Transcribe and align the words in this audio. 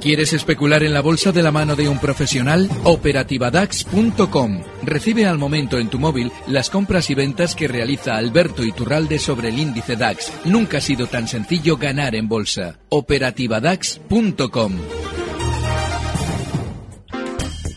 ¿Quieres 0.00 0.32
especular 0.32 0.82
en 0.82 0.94
la 0.94 1.02
bolsa 1.02 1.30
de 1.30 1.42
la 1.42 1.52
mano 1.52 1.76
de 1.76 1.86
un 1.86 1.98
profesional? 1.98 2.70
Operativadax.com. 2.84 4.62
Recibe 4.82 5.26
al 5.26 5.36
momento 5.36 5.76
en 5.76 5.90
tu 5.90 5.98
móvil 5.98 6.32
las 6.46 6.70
compras 6.70 7.10
y 7.10 7.14
ventas 7.14 7.54
que 7.54 7.68
realiza 7.68 8.16
Alberto 8.16 8.64
Iturralde 8.64 9.18
sobre 9.18 9.50
el 9.50 9.58
índice 9.58 9.96
DAX. 9.96 10.32
Nunca 10.46 10.78
ha 10.78 10.80
sido 10.80 11.06
tan 11.06 11.28
sencillo 11.28 11.76
ganar 11.76 12.14
en 12.14 12.28
bolsa. 12.28 12.78
Operativadax.com. 12.88 14.72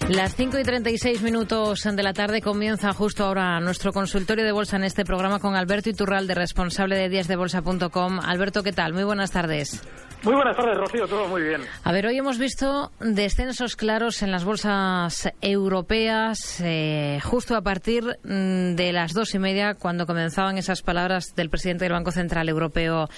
Las 0.08 0.36
5 0.36 0.60
y 0.60 0.64
36 0.64 1.22
minutos 1.24 1.84
de 1.84 2.04
la 2.04 2.14
tarde 2.14 2.42
comienza 2.42 2.94
justo 2.94 3.26
ahora 3.26 3.60
nuestro 3.60 3.92
consultorio 3.92 4.46
de 4.46 4.52
bolsa 4.52 4.78
en 4.78 4.84
este 4.84 5.04
programa 5.04 5.40
con 5.40 5.56
Alberto 5.56 5.90
Iturralde, 5.90 6.36
responsable 6.36 6.96
de 6.96 7.10
díasdebolsa.com. 7.10 8.20
Alberto, 8.22 8.64
¿qué 8.64 8.72
tal? 8.72 8.94
Muy 8.94 9.04
buenas 9.04 9.32
tardes. 9.32 9.82
Muy 10.24 10.36
buenas 10.36 10.56
tardes, 10.56 10.78
Rocío, 10.78 11.06
todo 11.06 11.28
muy 11.28 11.42
bien. 11.42 11.62
A 11.84 11.92
ver, 11.92 12.06
hoy 12.08 12.18
hemos 12.18 12.40
visto 12.40 12.92
descensos 13.02 13.76
claros 13.76 14.24
en 14.24 14.32
las 14.32 14.46
bolsas 14.46 15.30
europeas 15.42 16.62
eh, 16.64 17.20
justo 17.22 17.58
a 17.58 17.62
partir 17.62 18.04
mm, 18.24 18.76
de 18.76 18.94
las 18.94 19.14
dos 19.14 19.36
y 19.36 19.40
media 19.40 19.74
cuando 19.74 20.06
comenzaban 20.06 20.58
esas 20.58 20.82
palabras 20.82 21.36
del 21.36 21.50
presidente 21.50 21.84
del 21.84 21.92
Banco 21.92 22.12
Central 22.12 22.48
Europeo, 22.48 23.10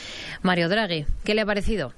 Mario 0.41 0.67
Draghi. 0.67 1.05
¿Qué 1.23 1.35
le 1.35 1.41
ha 1.41 1.45
parecido? 1.45 1.93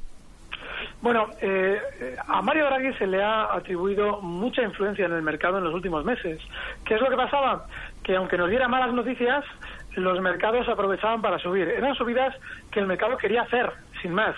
Bueno, 1.01 1.27
eh, 1.41 1.79
a 2.27 2.41
Mario 2.41 2.65
Draghi 2.65 2.93
se 2.95 3.07
le 3.07 3.23
ha 3.23 3.53
atribuido 3.55 4.19
mucha 4.19 4.61
influencia 4.61 5.05
en 5.05 5.13
el 5.13 5.21
mercado 5.21 5.59
en 5.59 5.63
los 5.63 5.73
últimos 5.73 6.03
meses. 6.03 6.41
¿Qué 6.83 6.95
es 6.95 7.01
lo 7.01 7.09
que 7.09 7.15
pasaba? 7.15 7.65
Que 8.03 8.17
aunque 8.17 8.37
nos 8.37 8.49
diera 8.49 8.67
malas 8.67 8.93
noticias, 8.93 9.45
los 9.95 10.19
mercados 10.19 10.67
aprovechaban 10.67 11.21
para 11.21 11.39
subir. 11.39 11.69
Eran 11.69 11.95
subidas 11.95 12.35
que 12.71 12.81
el 12.81 12.87
mercado 12.87 13.15
quería 13.17 13.43
hacer, 13.43 13.71
sin 14.01 14.11
más. 14.11 14.35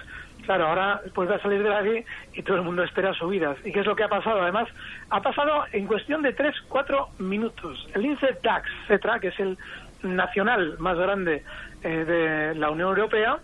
Claro, 0.50 0.66
ahora 0.66 1.00
pues 1.14 1.30
va 1.30 1.36
a 1.36 1.42
salir 1.44 1.62
de 1.62 1.76
aquí 1.76 2.06
y 2.34 2.42
todo 2.42 2.58
el 2.58 2.64
mundo 2.64 2.82
espera 2.82 3.14
subidas. 3.14 3.56
¿Y 3.64 3.72
qué 3.72 3.82
es 3.82 3.86
lo 3.86 3.96
que 3.96 4.02
ha 4.02 4.08
pasado? 4.08 4.42
Además, 4.42 4.68
ha 5.12 5.22
pasado 5.22 5.66
en 5.74 5.86
cuestión 5.86 6.24
de 6.24 6.36
3-4 6.36 7.20
minutos. 7.20 7.88
El 7.94 8.06
índice 8.06 8.36
DAX, 8.42 8.68
CETRA, 8.88 9.20
que 9.20 9.28
es 9.28 9.40
el 9.40 9.60
nacional 10.02 10.76
más 10.80 10.98
grande 10.98 11.44
eh, 11.84 11.88
de 12.04 12.56
la 12.56 12.72
Unión 12.72 12.90
Europea, 12.90 13.38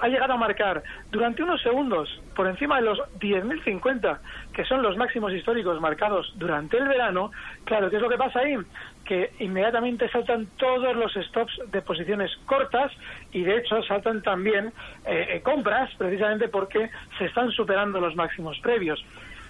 ha 0.00 0.08
llegado 0.08 0.32
a 0.32 0.36
marcar 0.36 0.82
durante 1.10 1.42
unos 1.42 1.62
segundos 1.62 2.08
por 2.34 2.46
encima 2.46 2.76
de 2.76 2.82
los 2.82 2.98
10.050, 3.20 4.18
que 4.52 4.64
son 4.64 4.82
los 4.82 4.96
máximos 4.96 5.32
históricos 5.32 5.80
marcados 5.80 6.32
durante 6.36 6.78
el 6.78 6.88
verano. 6.88 7.30
Claro, 7.64 7.90
¿qué 7.90 7.96
es 7.96 8.02
lo 8.02 8.08
que 8.08 8.16
pasa 8.16 8.40
ahí? 8.40 8.56
Que 9.04 9.32
inmediatamente 9.38 10.08
saltan 10.08 10.46
todos 10.56 10.96
los 10.96 11.12
stops 11.12 11.60
de 11.70 11.82
posiciones 11.82 12.30
cortas 12.46 12.92
y 13.32 13.42
de 13.42 13.58
hecho 13.58 13.82
saltan 13.82 14.22
también 14.22 14.72
eh, 15.06 15.40
compras 15.44 15.90
precisamente 15.96 16.48
porque 16.48 16.90
se 17.18 17.26
están 17.26 17.50
superando 17.50 18.00
los 18.00 18.16
máximos 18.16 18.58
previos. 18.60 19.04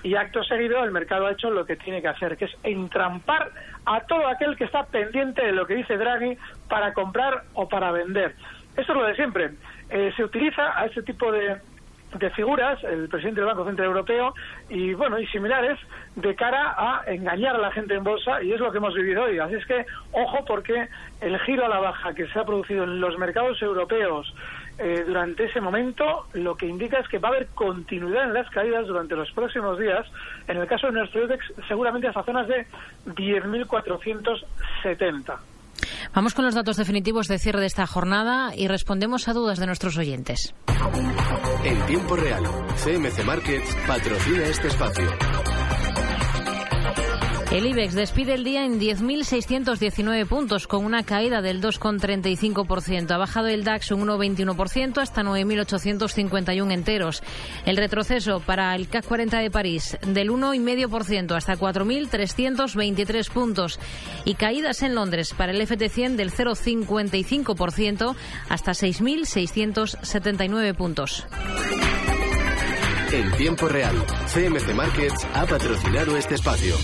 Y 0.04 0.16
acto 0.16 0.42
seguido 0.42 0.82
el 0.82 0.90
mercado 0.90 1.26
ha 1.26 1.32
hecho 1.32 1.48
lo 1.50 1.64
que 1.64 1.76
tiene 1.76 2.02
que 2.02 2.08
hacer, 2.08 2.36
que 2.36 2.46
es 2.46 2.56
entrampar 2.64 3.52
a 3.86 4.00
todo 4.00 4.26
aquel 4.26 4.56
que 4.56 4.64
está 4.64 4.84
pendiente 4.86 5.46
de 5.46 5.52
lo 5.52 5.64
que 5.64 5.76
dice 5.76 5.96
Draghi 5.96 6.36
para 6.68 6.92
comprar 6.92 7.44
o 7.54 7.68
para 7.68 7.92
vender. 7.92 8.34
Esto 8.76 8.92
es 8.92 8.98
lo 8.98 9.04
de 9.04 9.14
siempre. 9.14 9.50
Eh, 9.92 10.10
se 10.16 10.24
utiliza 10.24 10.72
a 10.74 10.86
ese 10.86 11.02
tipo 11.02 11.30
de, 11.30 11.58
de 12.18 12.30
figuras, 12.30 12.82
el 12.82 13.10
presidente 13.10 13.40
del 13.40 13.50
Banco 13.50 13.66
Central 13.66 13.88
Europeo 13.88 14.32
y 14.70 14.94
bueno 14.94 15.18
y 15.18 15.26
similares 15.26 15.78
de 16.16 16.34
cara 16.34 16.74
a 16.78 17.02
engañar 17.06 17.56
a 17.56 17.58
la 17.58 17.72
gente 17.72 17.92
en 17.94 18.02
bolsa 18.02 18.42
y 18.42 18.52
es 18.52 18.60
lo 18.60 18.72
que 18.72 18.78
hemos 18.78 18.94
vivido 18.94 19.24
hoy. 19.24 19.38
Así 19.38 19.56
es 19.56 19.66
que 19.66 19.84
ojo 20.12 20.46
porque 20.46 20.88
el 21.20 21.38
giro 21.40 21.66
a 21.66 21.68
la 21.68 21.78
baja 21.78 22.14
que 22.14 22.26
se 22.28 22.38
ha 22.38 22.44
producido 22.44 22.84
en 22.84 23.02
los 23.02 23.18
mercados 23.18 23.60
europeos 23.60 24.34
eh, 24.78 25.04
durante 25.06 25.44
ese 25.44 25.60
momento 25.60 26.24
lo 26.32 26.56
que 26.56 26.64
indica 26.66 26.98
es 26.98 27.06
que 27.08 27.18
va 27.18 27.28
a 27.28 27.32
haber 27.32 27.48
continuidad 27.48 28.24
en 28.24 28.32
las 28.32 28.48
caídas 28.48 28.86
durante 28.86 29.14
los 29.14 29.30
próximos 29.32 29.78
días. 29.78 30.06
En 30.48 30.56
el 30.56 30.66
caso 30.66 30.86
de 30.86 30.94
nuestro 30.94 31.28
seguramente 31.68 32.08
hasta 32.08 32.22
zonas 32.22 32.48
de 32.48 32.64
10.470. 33.06 35.51
Vamos 36.14 36.34
con 36.34 36.44
los 36.44 36.54
datos 36.54 36.76
definitivos 36.76 37.26
de 37.26 37.38
cierre 37.38 37.60
de 37.60 37.66
esta 37.66 37.86
jornada 37.86 38.52
y 38.54 38.68
respondemos 38.68 39.28
a 39.28 39.32
dudas 39.32 39.58
de 39.58 39.66
nuestros 39.66 39.96
oyentes. 39.96 40.54
En 41.64 41.86
tiempo 41.86 42.16
real, 42.16 42.44
CMC 42.84 43.24
Markets 43.24 43.74
patrocina 43.86 44.44
este 44.44 44.68
espacio. 44.68 45.10
El 47.52 47.66
IBEX 47.66 47.92
despide 47.92 48.32
el 48.32 48.44
día 48.44 48.64
en 48.64 48.80
10.619 48.80 50.26
puntos, 50.26 50.66
con 50.66 50.86
una 50.86 51.02
caída 51.02 51.42
del 51.42 51.60
2,35%. 51.60 53.10
Ha 53.10 53.18
bajado 53.18 53.48
el 53.48 53.62
DAX 53.62 53.90
un 53.90 54.06
1,21% 54.06 55.02
hasta 55.02 55.22
9.851 55.22 56.72
enteros. 56.72 57.22
El 57.66 57.76
retroceso 57.76 58.40
para 58.40 58.74
el 58.74 58.88
CAC 58.88 59.04
40 59.04 59.40
de 59.40 59.50
París 59.50 59.98
del 60.00 60.30
1,5% 60.30 61.36
hasta 61.36 61.58
4.323 61.58 63.30
puntos. 63.30 63.78
Y 64.24 64.36
caídas 64.36 64.82
en 64.82 64.94
Londres 64.94 65.34
para 65.36 65.52
el 65.52 65.60
FT100 65.60 66.16
del 66.16 66.32
0,55% 66.32 68.16
hasta 68.48 68.72
6.679 68.72 70.74
puntos. 70.74 71.26
En 73.12 73.30
tiempo 73.32 73.68
real, 73.68 74.02
CMC 74.32 74.74
Markets 74.74 75.26
ha 75.34 75.44
patrocinado 75.44 76.16
este 76.16 76.36
espacio. 76.36 76.76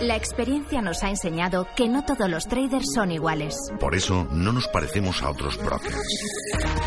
La 0.00 0.16
experiencia 0.16 0.80
nos 0.80 1.02
ha 1.02 1.10
enseñado 1.10 1.66
que 1.76 1.86
no 1.86 2.02
todos 2.02 2.26
los 2.30 2.46
traders 2.46 2.86
son 2.94 3.12
iguales. 3.12 3.54
Por 3.78 3.94
eso 3.94 4.26
no 4.30 4.50
nos 4.50 4.66
parecemos 4.66 5.22
a 5.22 5.28
otros 5.28 5.58
brokers. 5.58 5.94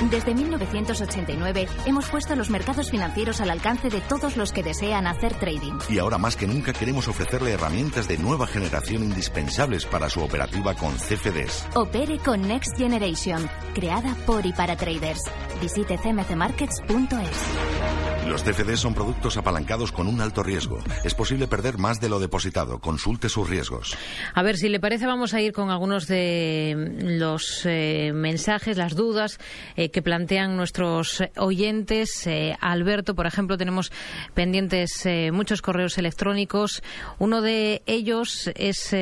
Desde 0.10 0.34
1989 0.34 1.68
hemos 1.86 2.10
puesto 2.10 2.36
los 2.36 2.50
mercados 2.50 2.90
financieros 2.90 3.40
al 3.40 3.52
alcance 3.52 3.90
de 3.90 4.02
todos 4.02 4.36
los 4.36 4.52
que 4.52 4.64
desean 4.64 5.06
hacer 5.06 5.36
trading. 5.36 5.78
Y 5.90 6.00
ahora 6.00 6.18
más 6.18 6.36
que 6.36 6.48
nunca 6.48 6.74
queremos 6.74 7.08
ofrecerle 7.08 7.52
herramientas 7.52 8.08
de 8.08 8.18
nueva 8.18 8.48
generación 8.48 9.04
indispensables 9.04 9.86
para 9.86 10.10
su 10.10 10.24
operativa 10.24 10.74
con 10.74 10.96
CFDs. 10.96 11.68
Opere 11.76 12.18
con 12.18 12.42
Next 12.42 12.76
Generation, 12.76 13.48
creada 13.76 14.16
por 14.26 14.44
y 14.44 14.54
para 14.54 14.76
traders. 14.76 15.22
Visite 15.62 16.00
cmcmarkets.es. 16.00 17.93
Los 18.28 18.44
CFDs 18.44 18.80
son 18.80 18.94
productos 18.94 19.36
apalancados 19.38 19.92
con 19.92 20.08
un 20.08 20.22
alto 20.22 20.44
riesgo. 20.44 20.80
Es 21.04 21.14
posible 21.14 21.48
perder 21.48 21.78
más 21.78 22.00
de 22.00 22.08
lo 22.10 22.20
depositado. 22.20 22.80
Consulte 22.80 23.28
sus 23.28 23.50
riesgos. 23.50 23.98
A 24.34 24.42
ver, 24.44 24.56
si 24.58 24.70
le 24.70 24.80
parece, 24.80 25.06
vamos 25.06 25.34
a 25.34 25.42
ir 25.42 25.52
con 25.52 25.70
algunos 25.70 26.08
de 26.08 26.96
los 27.02 27.66
eh, 27.66 28.12
mensajes, 28.14 28.78
las 28.78 28.96
dudas 28.96 29.40
eh, 29.76 29.90
que 29.90 30.02
plantean 30.02 30.56
nuestros 30.56 31.22
oyentes. 31.38 32.26
Eh, 32.26 32.56
Alberto, 32.62 33.14
por 33.14 33.26
ejemplo, 33.26 33.58
tenemos 33.58 33.92
pendientes 34.34 35.08
muchos 35.32 35.62
correos 35.62 35.98
electrónicos. 35.98 36.82
Uno 37.20 37.42
de 37.42 37.84
ellos 37.86 38.50
es, 38.56 38.96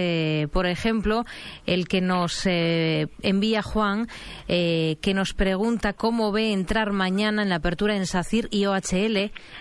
por 0.51 0.65
ejemplo, 0.65 1.25
el 1.65 1.87
que 1.87 2.01
nos 2.01 2.45
envía 2.45 3.61
Juan, 3.61 4.07
que 4.47 5.13
nos 5.13 5.33
pregunta 5.33 5.93
cómo 5.93 6.31
ve 6.31 6.51
entrar 6.51 6.91
mañana 6.91 7.43
en 7.43 7.49
la 7.49 7.55
apertura 7.55 7.95
en 7.95 8.07
SACIR 8.07 8.47
y 8.51 8.65
OHL, 8.65 9.10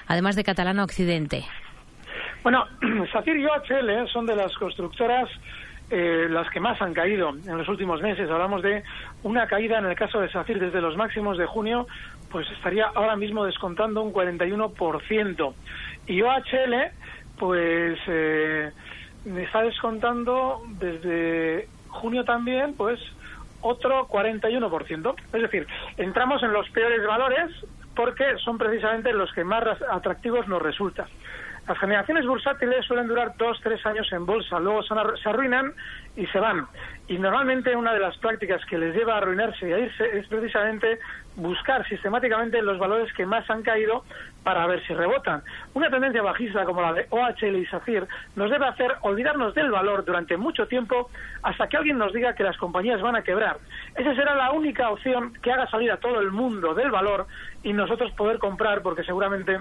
además 0.07 0.37
de 0.37 0.45
Catalana 0.45 0.85
Occidente. 0.85 1.45
Bueno, 2.43 2.65
SACIR 3.13 3.37
y 3.37 3.47
OHL 3.47 4.09
son 4.09 4.27
de 4.27 4.37
las 4.37 4.55
constructoras 4.55 5.29
eh, 5.91 6.29
las 6.31 6.49
que 6.51 6.61
más 6.61 6.81
han 6.81 6.95
caído 6.95 7.31
en 7.31 7.59
los 7.59 7.69
últimos 7.69 8.01
meses. 8.01 8.31
Hablamos 8.31 8.63
de 8.63 8.85
una 9.25 9.47
caída 9.49 9.79
en 9.79 9.87
el 9.87 9.97
caso 9.97 10.21
de 10.21 10.31
SACIR 10.31 10.61
desde 10.61 10.81
los 10.81 10.97
máximos 10.97 11.37
de 11.37 11.47
junio, 11.47 11.87
pues 12.31 12.49
estaría 12.53 12.87
ahora 12.95 13.17
mismo 13.17 13.45
descontando 13.45 14.01
un 14.01 14.13
41%. 14.13 15.55
Y 16.07 16.23
OHL, 16.23 16.75
pues 17.39 17.99
eh, 18.07 18.71
está 19.37 19.63
descontando 19.63 20.63
desde 20.79 21.69
junio 21.89 22.25
también, 22.25 22.75
pues 22.75 23.01
otro 23.61 24.07
41%. 24.09 25.15
Es 25.33 25.43
decir, 25.43 25.67
entramos 25.97 26.43
en 26.43 26.53
los 26.53 26.69
peores 26.71 27.05
valores 27.05 27.51
porque 28.01 28.39
son 28.39 28.57
precisamente 28.57 29.13
los 29.13 29.31
que 29.35 29.45
más 29.45 29.63
atractivos 29.91 30.49
nos 30.49 30.63
resultan. 30.63 31.05
Las 31.69 31.79
generaciones 31.79 32.25
bursátiles 32.25 32.87
suelen 32.87 33.09
durar 33.09 33.35
dos, 33.37 33.61
tres 33.63 33.85
años 33.85 34.11
en 34.13 34.25
bolsa, 34.25 34.59
luego 34.59 34.83
se 34.83 35.29
arruinan 35.29 35.75
y 36.17 36.27
se 36.29 36.41
van. 36.41 36.67
Y 37.09 37.19
normalmente 37.19 37.77
una 37.77 37.93
de 37.93 38.01
las 38.01 38.17
prácticas 38.17 38.65
que 38.65 38.79
les 38.79 38.97
lleva 38.97 39.17
a 39.17 39.19
arruinarse 39.19 39.69
y 39.69 39.73
a 39.75 39.79
irse 39.81 40.19
es 40.19 40.27
precisamente 40.29 40.99
buscar 41.37 41.87
sistemáticamente 41.89 42.63
los 42.63 42.79
valores 42.79 43.13
que 43.13 43.27
más 43.27 43.49
han 43.51 43.61
caído 43.63 44.03
para 44.43 44.67
ver 44.67 44.85
si 44.87 44.95
rebotan. 44.95 45.43
Una 45.75 45.91
tendencia 45.91 46.23
bajista 46.23 46.65
como 46.65 46.83
la 46.83 46.93
de 46.93 47.07
OHL 47.11 47.57
y 47.57 47.67
SACIR 47.67 48.07
nos 48.37 48.51
debe 48.51 48.67
hacer 48.67 48.97
olvidarnos 49.03 49.55
del 49.55 49.71
valor 49.71 50.05
durante 50.05 50.37
mucho 50.37 50.67
tiempo 50.67 51.11
hasta 51.43 51.69
que 51.69 51.77
alguien 51.77 51.99
nos 51.99 52.13
diga 52.13 52.35
que 52.35 52.45
las 52.45 52.57
compañías 52.57 53.01
van 53.01 53.17
a 53.17 53.23
quebrar. 53.23 53.59
Esa 53.95 54.15
será 54.15 54.35
la 54.35 54.53
única 54.53 54.91
opción 54.91 55.35
que 55.43 55.53
haga 55.53 55.69
salir 55.69 55.91
a 55.93 55.99
todo 55.99 56.21
el 56.21 56.31
mundo 56.31 56.75
del 56.75 56.91
valor 56.91 57.27
y 57.63 57.73
nosotros 57.73 58.13
poder 58.13 58.39
comprar 58.39 58.83
porque 58.83 59.05
seguramente 59.05 59.59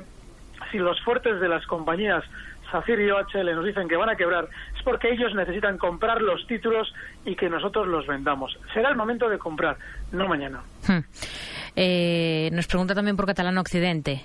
si 0.71 0.77
los 0.77 0.99
fuertes 1.01 1.39
de 1.39 1.49
las 1.49 1.65
compañías 1.65 2.23
SACIR 2.71 2.99
y 3.01 3.09
OHL 3.09 3.55
nos 3.55 3.65
dicen 3.65 3.87
que 3.87 3.97
van 3.97 4.09
a 4.09 4.15
quebrar, 4.15 4.47
es 4.75 4.83
porque 4.83 5.11
ellos 5.11 5.33
necesitan 5.33 5.77
comprar 5.77 6.21
los 6.21 6.45
títulos 6.47 6.93
y 7.25 7.35
que 7.35 7.49
nosotros 7.49 7.87
los 7.87 8.05
vendamos. 8.05 8.57
Será 8.73 8.89
el 8.89 8.95
momento 8.95 9.27
de 9.27 9.39
comprar, 9.39 9.77
no 10.11 10.27
mañana. 10.27 10.61
Hmm. 10.87 10.99
Eh, 11.75 12.49
nos 12.53 12.67
pregunta 12.67 12.93
también 12.93 13.15
por 13.15 13.25
Catalán 13.25 13.57
Occidente. 13.57 14.23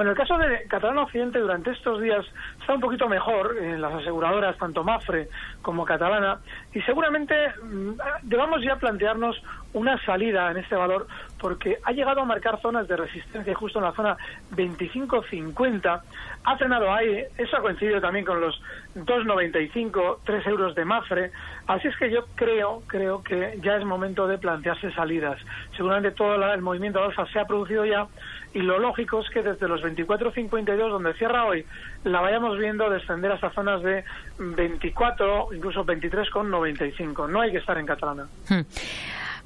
Bueno, 0.00 0.12
el 0.12 0.16
caso 0.16 0.38
de 0.38 0.62
Catalán 0.66 0.96
Occidente 0.96 1.40
durante 1.40 1.72
estos 1.72 2.00
días 2.00 2.24
está 2.58 2.72
un 2.72 2.80
poquito 2.80 3.06
mejor 3.06 3.54
en 3.60 3.82
las 3.82 3.92
aseguradoras, 3.92 4.56
tanto 4.56 4.82
Mafre 4.82 5.28
como 5.60 5.84
Catalana, 5.84 6.40
y 6.72 6.80
seguramente 6.80 7.34
mm, 7.62 7.90
debamos 8.22 8.62
ya 8.62 8.76
plantearnos 8.76 9.36
una 9.74 10.02
salida 10.06 10.50
en 10.52 10.56
este 10.56 10.74
valor 10.74 11.06
porque 11.40 11.78
ha 11.84 11.92
llegado 11.92 12.20
a 12.20 12.24
marcar 12.24 12.60
zonas 12.60 12.86
de 12.86 12.96
resistencia 12.96 13.54
justo 13.54 13.78
en 13.78 13.84
la 13.86 13.92
zona 13.92 14.16
25.50, 14.54 16.00
ha 16.44 16.56
frenado 16.56 16.92
ahí, 16.92 17.24
eso 17.38 17.56
ha 17.56 17.60
coincidido 17.60 18.00
también 18.00 18.24
con 18.24 18.40
los 18.40 18.60
2.95, 18.94 20.18
3 20.24 20.46
euros 20.46 20.74
de 20.74 20.84
Mafre, 20.84 21.32
así 21.66 21.88
es 21.88 21.96
que 21.96 22.10
yo 22.10 22.26
creo, 22.34 22.82
creo 22.86 23.22
que 23.22 23.58
ya 23.62 23.76
es 23.76 23.84
momento 23.84 24.26
de 24.26 24.38
plantearse 24.38 24.92
salidas. 24.92 25.38
Seguramente 25.76 26.10
todo 26.12 26.34
el 26.52 26.62
movimiento 26.62 27.02
alfa 27.02 27.26
se 27.26 27.38
ha 27.38 27.46
producido 27.46 27.84
ya 27.84 28.06
y 28.52 28.60
lo 28.60 28.78
lógico 28.78 29.20
es 29.20 29.30
que 29.30 29.42
desde 29.42 29.68
los 29.68 29.80
24.52 29.82 30.90
donde 30.90 31.14
cierra 31.14 31.44
hoy 31.44 31.64
la 32.04 32.20
vayamos 32.20 32.58
viendo 32.58 32.90
descender 32.90 33.30
hasta 33.30 33.50
zonas 33.50 33.82
de 33.82 34.04
24 34.38 35.54
incluso 35.54 35.84
23,95 35.84 37.28
no 37.28 37.40
hay 37.40 37.52
que 37.52 37.58
estar 37.58 37.78
en 37.78 37.86
catalana 37.86 38.26
hmm. 38.48 38.60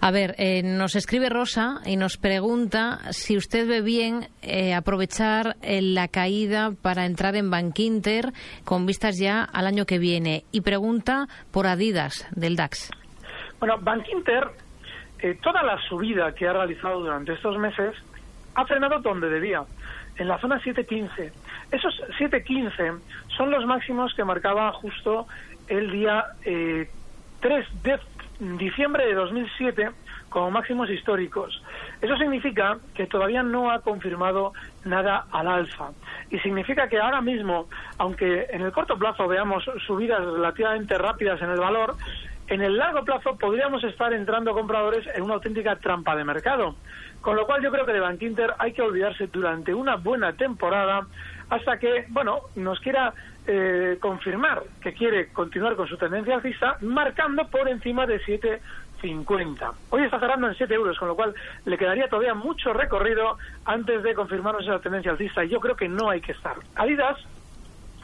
A 0.01 0.11
ver, 0.11 0.35
eh, 0.39 0.63
nos 0.63 0.97
escribe 0.97 1.29
Rosa 1.29 1.81
y 1.87 1.97
nos 1.97 2.17
pregunta 2.17 2.99
si 3.13 3.37
usted 3.37 3.67
ve 3.67 3.81
bien 3.81 4.29
eh, 4.43 4.75
aprovechar 4.75 5.57
eh, 5.63 5.81
la 5.83 6.09
caída 6.09 6.73
para 6.83 7.07
entrar 7.07 7.37
en 7.37 7.51
Bankinter 7.51 8.33
con 8.65 8.87
vistas 8.87 9.19
ya 9.19 9.43
al 9.43 9.67
año 9.67 9.87
que 9.87 9.99
viene. 9.99 10.45
Y 10.53 10.61
pregunta 10.61 11.27
por 11.51 11.67
Adidas 11.67 12.29
del 12.33 12.57
DAX. 12.57 12.91
Bueno, 13.59 13.79
Bankinter, 13.81 14.51
toda 15.43 15.63
la 15.63 15.79
subida 15.89 16.35
que 16.35 16.47
ha 16.47 16.53
realizado 16.53 17.01
durante 17.01 17.33
estos 17.33 17.57
meses 17.57 17.95
ha 18.55 18.67
frenado 18.67 19.01
donde 19.01 19.29
debía, 19.31 19.63
en 20.17 20.29
la 20.29 20.39
zona 20.39 20.61
715. 20.61 21.33
Esos 21.73 21.97
715 22.19 23.03
son 23.37 23.51
los 23.51 23.65
máximos 23.65 24.13
que 24.15 24.23
marcaba 24.23 24.71
justo 24.73 25.27
el 25.67 25.91
día 25.91 26.25
3 26.43 27.83
de 27.83 27.99
diciembre 28.59 29.07
de 29.07 29.15
2007 29.15 29.91
como 30.29 30.51
máximos 30.51 30.91
históricos. 30.91 31.63
Eso 32.01 32.17
significa 32.17 32.79
que 32.95 33.07
todavía 33.07 33.43
no 33.43 33.71
ha 33.71 33.81
confirmado 33.81 34.53
nada 34.85 35.27
al 35.31 35.47
alfa. 35.47 35.91
Y 36.31 36.39
significa 36.41 36.89
que 36.89 36.99
ahora 36.99 37.21
mismo, 37.21 37.69
aunque 37.99 38.47
en 38.51 38.63
el 38.63 38.73
corto 38.73 38.99
plazo 38.99 39.29
veamos 39.29 39.65
subidas 39.87 40.25
relativamente 40.25 40.99
rápidas 40.99 41.41
en 41.41 41.51
el 41.51 41.61
valor, 41.61 41.97
en 42.49 42.61
el 42.63 42.77
largo 42.77 43.05
plazo 43.05 43.37
podríamos 43.37 43.83
estar 43.85 44.13
entrando 44.13 44.53
compradores 44.53 45.07
en 45.15 45.23
una 45.23 45.35
auténtica 45.35 45.77
trampa 45.77 46.15
de 46.15 46.25
mercado. 46.25 46.75
Con 47.21 47.37
lo 47.37 47.47
cual 47.47 47.63
yo 47.63 47.71
creo 47.71 47.87
que 47.87 47.93
de 47.93 48.01
Bankinter 48.01 48.55
hay 48.59 48.73
que 48.73 48.83
olvidarse 48.83 49.29
durante 49.29 49.73
una 49.73 49.97
buena 49.97 50.35
temporada 50.35 51.07
hasta 51.49 51.79
que, 51.79 52.05
bueno, 52.09 52.41
nos 52.55 52.81
quiera 52.81 53.15
eh, 53.47 53.99
confirmar 54.01 54.63
que 54.81 54.93
quiere 54.93 55.29
continuar 55.29 55.77
con 55.77 55.87
su 55.87 55.97
tendencia 55.97 56.37
alcista, 56.37 56.79
marcando 56.81 57.47
por 57.49 57.69
encima 57.69 58.07
de 58.07 58.21
7,50. 58.23 59.73
Hoy 59.91 60.05
está 60.05 60.19
cerrando 60.19 60.49
en 60.49 60.55
7 60.55 60.73
euros, 60.75 60.99
con 60.99 61.09
lo 61.09 61.17
cual 61.17 61.35
le 61.65 61.77
quedaría 61.77 62.09
todavía 62.09 62.35
mucho 62.35 62.73
recorrido 62.73 63.37
antes 63.65 64.03
de 64.03 64.15
confirmarnos 64.15 64.63
esa 64.63 64.79
tendencia 64.79 65.13
alcista 65.13 65.45
y 65.45 65.51
yo 65.51 65.61
creo 65.61 65.77
que 65.77 65.89
no 65.89 66.09
hay 66.09 66.21
que 66.21 66.33
estar. 66.33 66.57
Adidas 66.75 67.19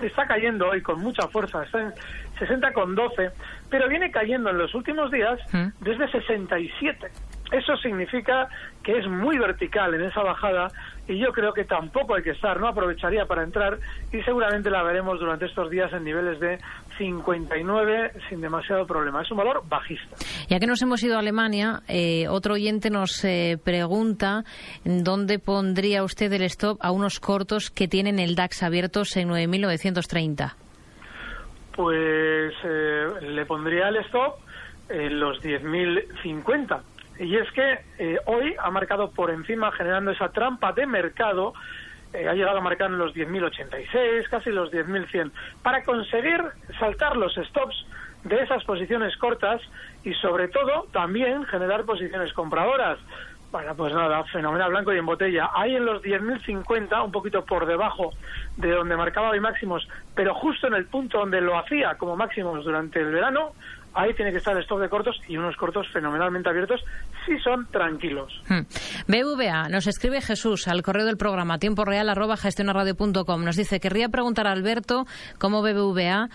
está 0.01 0.27
cayendo 0.27 0.69
hoy 0.69 0.83
con 0.83 1.01
mucha 1.01 1.29
fuerza, 1.29 1.63
está 1.65 1.81
en 1.81 1.93
60,12, 2.39 3.33
pero 3.69 3.89
viene 3.89 4.11
cayendo 4.11 4.51
en 4.51 4.59
los 4.59 4.75
últimos 4.75 5.11
días 5.11 5.39
¿Mm? 5.53 5.69
desde 5.81 6.11
67. 6.11 7.09
Eso 7.51 7.77
significa 7.79 8.49
que 8.83 8.99
es 8.99 9.07
muy 9.09 9.39
vertical 9.39 9.95
en 9.95 10.03
esa 10.03 10.23
bajada 10.23 10.69
y 11.09 11.19
yo 11.19 11.33
creo 11.33 11.53
que 11.53 11.65
tampoco 11.65 12.15
hay 12.15 12.23
que 12.23 12.31
estar, 12.31 12.61
no 12.61 12.69
aprovecharía 12.69 13.27
para 13.27 13.43
entrar 13.43 13.79
y 14.13 14.23
seguramente 14.23 14.71
la 14.71 14.83
veremos 14.85 15.19
durante 15.19 15.47
estos 15.47 15.69
días 15.69 15.93
en 15.93 16.05
niveles 16.05 16.39
de 16.39 16.59
59 16.99 18.13
sin 18.29 18.41
demasiado 18.41 18.87
problema. 18.87 19.23
Es 19.23 19.31
un 19.31 19.39
valor 19.39 19.63
bajista. 19.69 20.17
Ya 20.49 20.61
que 20.61 20.67
nos 20.67 20.81
hemos 20.83 21.03
ido 21.03 21.17
a 21.17 21.19
Alemania, 21.19 21.81
eh, 21.89 22.29
otro 22.29 22.55
oyente 22.55 22.91
nos 22.91 23.25
eh, 23.25 23.59
pregunta 23.63 24.45
dónde 24.85 25.41
pondría 25.41 26.05
usted 26.05 26.33
el 26.33 26.43
stop 26.43 26.79
a 26.81 26.93
unos 26.93 27.19
cortos 27.19 27.71
que 27.71 27.89
tienen 27.89 28.21
el 28.21 28.37
DAX 28.37 28.63
abiertos 28.63 29.17
en 29.17 29.29
9.930. 29.31 30.55
Pues 31.75 32.53
eh, 32.65 33.07
le 33.23 33.47
pondría 33.47 33.89
el 33.89 33.97
stop 33.97 34.37
en 34.89 35.19
los 35.19 35.43
10.050 35.43 36.83
y 37.21 37.37
es 37.37 37.51
que 37.53 37.79
eh, 37.99 38.19
hoy 38.25 38.57
ha 38.59 38.71
marcado 38.71 39.11
por 39.11 39.31
encima, 39.31 39.71
generando 39.73 40.11
esa 40.11 40.31
trampa 40.31 40.73
de 40.73 40.87
mercado, 40.87 41.53
eh, 42.15 42.27
ha 42.27 42.33
llegado 42.33 42.59
a 42.59 42.63
marcar 42.63 42.91
los 42.91 43.15
10.086, 43.15 44.27
casi 44.31 44.51
los 44.51 44.73
10.100, 44.73 45.31
para 45.63 45.85
conseguir 45.85 46.43
saltar 46.79 47.17
los 47.17 47.35
stops 47.35 47.87
de 48.25 48.43
esas 48.43 48.65
posiciones 48.65 49.17
cortas 49.19 49.61
y 50.03 50.15
sobre 50.15 50.49
todo 50.49 50.87
también 50.93 51.45
generar 51.45 51.85
posiciones 51.85 52.33
compradoras. 52.33 52.99
Bueno, 53.53 53.75
pues 53.75 53.93
nada, 53.93 54.23
fenomenal 54.25 54.71
blanco 54.71 54.95
y 54.95 54.99
en 54.99 55.07
botella. 55.07 55.51
Ahí 55.55 55.75
en 55.75 55.85
los 55.85 56.03
10.050, 56.03 57.05
un 57.05 57.13
poquito 57.13 57.45
por 57.45 57.67
debajo 57.67 58.13
de 58.57 58.71
donde 58.71 58.97
marcaba 58.97 59.31
hoy 59.31 59.41
máximos, 59.41 59.87
pero 60.15 60.35
justo 60.35 60.69
en 60.69 60.75
el 60.75 60.87
punto 60.87 61.19
donde 61.19 61.41
lo 61.41 61.59
hacía 61.59 61.97
como 61.99 62.17
máximos 62.17 62.65
durante 62.65 63.01
el 63.01 63.13
verano, 63.13 63.53
ahí 63.95 64.15
tiene 64.15 64.31
que 64.31 64.39
estar 64.39 64.57
el 64.57 64.63
stock 64.63 64.81
de 64.81 64.89
cortos 64.89 65.21
y 65.29 65.37
unos 65.37 65.57
cortos 65.57 65.87
fenomenalmente 65.93 66.49
abiertos 66.49 66.81
si 67.27 67.39
son 67.41 67.67
tranquilos. 67.71 68.33
Hmm. 68.49 68.63
BVA, 69.07 69.69
nos 69.69 69.87
escribe 69.87 70.21
Jesús 70.21 70.69
al 70.69 70.83
correo 70.83 71.05
del 71.05 71.17
programa 71.17 71.59
tiempo 71.59 71.85
real 71.85 72.09
arroba 72.09 72.37
gestionaradio.com. 72.37 73.45
Nos 73.45 73.57
dice, 73.57 73.81
querría 73.81 74.09
preguntar 74.09 74.47
a 74.47 74.53
Alberto 74.53 75.07
cómo 75.39 75.63
BBVA 75.63 76.29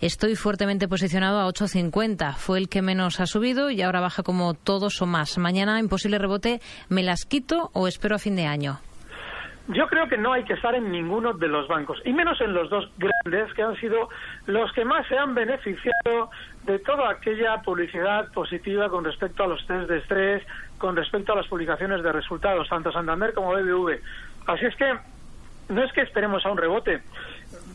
estoy 0.00 0.36
fuertemente 0.36 0.88
posicionado 0.88 1.40
a 1.40 1.46
8.50. 1.46 2.34
Fue 2.34 2.58
el 2.58 2.68
que 2.68 2.82
menos 2.82 3.20
ha 3.20 3.26
subido 3.26 3.70
y 3.70 3.82
ahora 3.82 4.00
baja 4.00 4.22
como 4.22 4.54
todos 4.54 5.00
o 5.02 5.06
más. 5.06 5.38
Mañana, 5.38 5.78
imposible 5.78 6.18
rebote, 6.18 6.60
¿me 6.88 7.02
las 7.02 7.24
quito 7.24 7.70
o 7.72 7.88
espero 7.88 8.16
a 8.16 8.18
fin 8.18 8.36
de 8.36 8.46
año? 8.46 8.80
Yo 9.68 9.86
creo 9.86 10.08
que 10.08 10.18
no 10.18 10.32
hay 10.32 10.42
que 10.44 10.54
estar 10.54 10.74
en 10.74 10.90
ninguno 10.90 11.34
de 11.34 11.46
los 11.46 11.68
bancos, 11.68 12.02
y 12.04 12.12
menos 12.12 12.40
en 12.40 12.52
los 12.52 12.68
dos 12.68 12.90
grandes 12.98 13.54
que 13.54 13.62
han 13.62 13.76
sido 13.76 14.08
los 14.46 14.72
que 14.72 14.84
más 14.84 15.06
se 15.06 15.16
han 15.16 15.34
beneficiado 15.34 16.30
de 16.64 16.80
toda 16.80 17.10
aquella 17.10 17.62
publicidad 17.62 18.32
positiva 18.32 18.88
con 18.88 19.04
respecto 19.04 19.44
a 19.44 19.46
los 19.46 19.64
test 19.66 19.88
de 19.88 19.98
estrés, 19.98 20.42
con 20.78 20.96
respecto 20.96 21.32
a 21.32 21.36
las 21.36 21.46
publicaciones 21.46 22.02
de 22.02 22.10
resultados, 22.10 22.68
tanto 22.68 22.90
Santander 22.90 23.32
como 23.34 23.52
BBV. 23.52 24.00
Así 24.46 24.66
es 24.66 24.74
que 24.74 24.98
no 25.68 25.82
es 25.84 25.92
que 25.92 26.02
esperemos 26.02 26.44
a 26.44 26.50
un 26.50 26.58
rebote, 26.58 27.02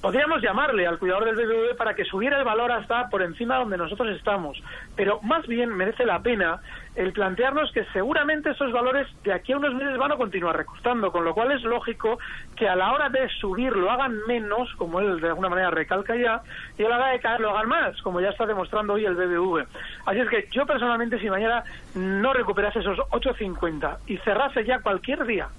podríamos 0.02 0.42
llamarle 0.42 0.88
al 0.88 1.00
cuidador 1.00 1.26
del 1.26 1.36
BBV 1.36 1.76
para 1.78 1.94
que 1.94 2.06
subiera 2.06 2.38
el 2.38 2.44
valor 2.44 2.72
hasta 2.72 3.10
por 3.10 3.22
encima 3.22 3.58
donde 3.58 3.78
nosotros 3.78 4.16
estamos, 4.16 4.62
pero 4.96 5.20
más 5.24 5.46
bien 5.48 5.70
merece 5.70 6.06
la 6.06 6.20
pena 6.22 6.60
el 6.96 7.14
plantearnos 7.14 7.72
que 7.72 7.86
seguramente 7.94 8.50
esos 8.50 8.72
valores 8.72 9.08
de 9.24 9.32
aquí 9.32 9.54
a 9.54 9.58
unos 9.58 9.74
meses 9.76 9.98
van 9.98 10.12
a 10.12 10.18
continuar 10.18 10.58
recortando, 10.58 11.12
con 11.12 11.24
lo 11.24 11.34
cual 11.34 11.52
es 11.52 11.62
lógico 11.64 12.18
que 12.56 12.68
a 12.68 12.76
la 12.76 12.92
hora 12.92 13.10
de 13.10 13.30
subir 13.40 13.76
lo 13.76 13.92
hagan 13.92 14.18
menos, 14.28 14.74
como 14.78 15.00
él 15.00 15.20
de 15.22 15.28
alguna 15.28 15.50
manera 15.50 15.70
recalca 15.70 16.16
ya, 16.16 16.42
y 16.78 16.84
a 16.84 16.90
la 16.90 16.98
hora 16.98 17.08
de 17.10 17.20
caer 17.20 17.40
lo 17.40 17.52
hagan 17.52 17.70
más, 17.70 18.02
como 18.02 18.20
ya 18.20 18.30
está 18.30 18.48
demostrando 18.48 18.94
hoy 18.94 19.06
el 19.06 19.16
BBV. 19.16 19.66
Así 20.06 20.20
es 20.20 20.30
que 20.30 20.48
yo 20.52 20.66
personalmente, 20.66 21.20
si 21.20 21.30
mañana 21.30 21.64
no 21.94 22.34
recuperase 22.34 22.80
esos 22.80 22.98
8.50 22.98 23.98
y 24.08 24.18
cerrase 24.18 24.66
ya 24.66 24.80
cualquier 24.80 25.24
día 25.26 25.50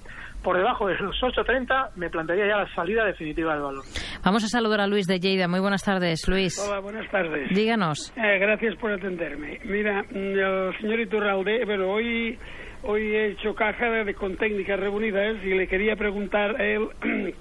por 0.42 0.57
debajo 0.57 0.87
de 0.87 0.97
los 0.97 1.16
8.30 1.21 1.90
me 1.97 2.11
plantearía 2.11 2.47
ya 2.47 2.57
la 2.59 2.75
salida 2.75 3.04
definitiva 3.04 3.54
del 3.54 3.62
valor. 3.62 3.85
Vamos 4.25 4.45
a 4.45 4.49
saludar 4.49 4.80
a 4.80 4.87
Luis 4.87 5.07
de 5.07 5.18
Lleida. 5.21 5.49
Muy 5.49 5.61
buenas 5.61 5.83
tardes, 5.83 6.26
Luis. 6.28 6.59
Hola, 6.59 6.80
buenas 6.80 7.11
tardes. 7.11 7.49
Díganos. 7.50 8.12
Eh, 8.16 8.38
gracias 8.38 8.76
por 8.76 8.92
atenderme. 8.92 9.59
Mira, 9.64 10.02
mm, 10.02 10.16
el 10.16 10.76
señor 10.80 11.00
Iturralde, 11.00 11.64
bueno, 11.64 11.90
hoy, 11.90 12.38
hoy 12.83 13.02
he 13.02 13.26
hecho 13.33 13.54
caja 13.54 13.90
de, 13.90 14.14
con 14.14 14.37
técnicas 14.37 14.78
reunidas 14.78 15.37
y 15.45 15.54
le 15.54 15.66
quería 15.66 15.97
preguntar 15.97 16.61
a 16.61 16.64
él 16.64 16.88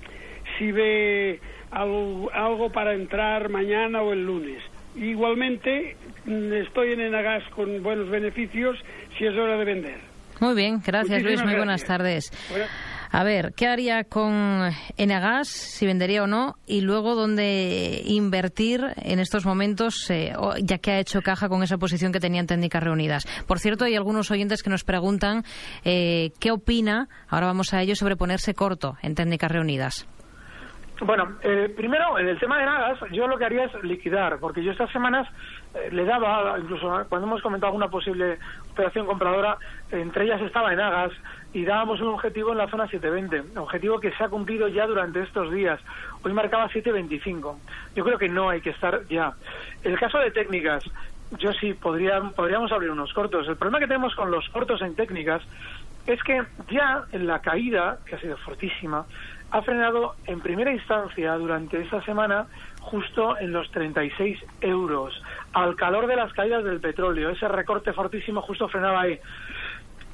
si 0.58 0.72
ve 0.72 1.40
algo, 1.72 2.32
algo 2.34 2.72
para 2.72 2.94
entrar 2.94 3.50
mañana 3.50 4.02
o 4.02 4.14
el 4.14 4.26
lunes. 4.26 4.62
Igualmente, 4.96 5.96
mm, 6.26 6.54
estoy 6.54 6.94
en 6.94 7.02
Enagas 7.02 7.44
con 7.50 7.84
buenos 7.84 8.10
beneficios 8.10 8.78
si 9.18 9.26
es 9.26 9.36
hora 9.36 9.58
de 9.58 9.66
vender. 9.66 10.17
Muy 10.40 10.56
bien, 10.56 10.82
gracias 10.86 11.24
Luis, 11.24 11.44
muy 11.44 11.56
buenas 11.56 11.84
tardes. 11.84 12.32
A 13.12 13.24
ver, 13.24 13.54
¿qué 13.56 13.68
haría 13.68 14.04
con 14.04 14.70
Enagas, 14.98 15.48
si 15.48 15.86
vendería 15.86 16.24
o 16.24 16.28
no? 16.28 16.56
Y 16.66 16.82
luego, 16.82 17.16
¿dónde 17.16 18.02
invertir 18.06 18.82
en 18.98 19.20
estos 19.20 19.46
momentos, 19.46 20.10
eh, 20.12 20.34
ya 20.62 20.78
que 20.80 20.92
ha 20.92 21.00
hecho 21.00 21.22
caja 21.22 21.48
con 21.48 21.64
esa 21.64 21.78
posición 21.78 22.12
que 22.12 22.20
tenía 22.20 22.42
en 22.42 22.48
Técnicas 22.48 22.84
Reunidas? 22.84 23.26
Por 23.48 23.60
cierto, 23.60 23.86
hay 23.86 23.96
algunos 23.96 24.30
oyentes 24.30 24.62
que 24.62 24.70
nos 24.70 24.84
preguntan 24.84 25.44
eh, 25.86 26.32
qué 26.40 26.52
opina, 26.52 27.08
ahora 27.30 27.48
vamos 27.48 27.74
a 27.74 27.82
ello, 27.82 27.96
sobre 27.96 28.18
ponerse 28.18 28.54
corto 28.54 28.98
en 29.02 29.16
Técnicas 29.16 29.52
Reunidas. 29.52 30.08
Bueno, 31.02 31.38
eh, 31.44 31.72
primero, 31.76 32.18
en 32.18 32.28
el 32.28 32.40
tema 32.40 32.58
de 32.58 32.66
Nagas, 32.66 33.00
yo 33.12 33.28
lo 33.28 33.38
que 33.38 33.46
haría 33.46 33.66
es 33.66 33.84
liquidar, 33.84 34.40
porque 34.40 34.64
yo 34.64 34.72
estas 34.72 34.92
semanas 34.92 35.28
le 35.92 36.06
daba, 36.06 36.58
incluso 36.60 37.06
cuando 37.10 37.28
hemos 37.28 37.42
comentado 37.42 37.68
alguna 37.68 37.90
posible 37.90 38.38
operación 38.72 39.06
compradora, 39.06 39.58
entre 39.92 40.26
ellas 40.26 40.42
estaba 40.42 40.72
en 40.72 40.78
Nagas, 40.78 41.12
y 41.54 41.66
dábamos 41.66 42.02
un 42.02 42.10
objetivo 42.10 42.52
en 42.52 42.60
la 42.60 42.70
zona 42.70 42.88
720, 42.88 43.60
objetivo 43.60 44.00
que 44.00 44.12
se 44.12 44.24
ha 44.24 44.30
cumplido 44.30 44.68
ya 44.68 44.86
durante 44.86 45.22
estos 45.22 45.52
días. 45.52 45.80
Hoy 46.24 46.34
marcaba 46.34 46.68
725. 46.68 47.60
Yo 47.96 48.04
creo 48.04 48.18
que 48.18 48.30
no 48.30 48.50
hay 48.50 48.62
que 48.62 48.72
estar 48.72 49.08
ya. 49.08 49.34
El 49.84 49.98
caso 49.98 50.20
de 50.20 50.32
técnicas, 50.32 50.84
yo 51.40 51.52
sí 51.54 51.74
podría, 51.74 52.22
podríamos 52.22 52.72
abrir 52.72 52.92
unos 52.92 53.14
cortos. 53.14 53.48
El 53.48 53.56
problema 53.56 53.80
que 53.80 53.88
tenemos 53.88 54.16
con 54.16 54.30
los 54.30 54.48
cortos 54.50 54.82
en 54.82 54.96
técnicas 54.96 55.42
es 56.06 56.22
que 56.24 56.44
ya 56.70 57.04
en 57.12 57.28
la 57.28 57.40
caída, 57.40 57.98
que 58.06 58.16
ha 58.16 58.20
sido 58.20 58.38
fortísima, 58.38 59.06
ha 59.52 59.62
frenado 59.62 60.16
en 60.26 60.42
primera 60.42 60.72
instancia 60.72 61.34
durante 61.36 61.82
esta 61.82 62.02
semana 62.04 62.48
justo 62.88 63.38
en 63.38 63.52
los 63.52 63.70
36 63.72 64.40
euros, 64.62 65.22
al 65.54 65.76
calor 65.76 66.08
de 66.08 66.16
las 66.16 66.32
caídas 66.32 66.64
del 66.64 66.80
petróleo. 66.80 67.30
Ese 67.30 67.48
recorte 67.48 67.92
fortísimo 67.92 68.42
justo 68.42 68.70
frenaba 68.70 69.02
ahí. 69.02 69.20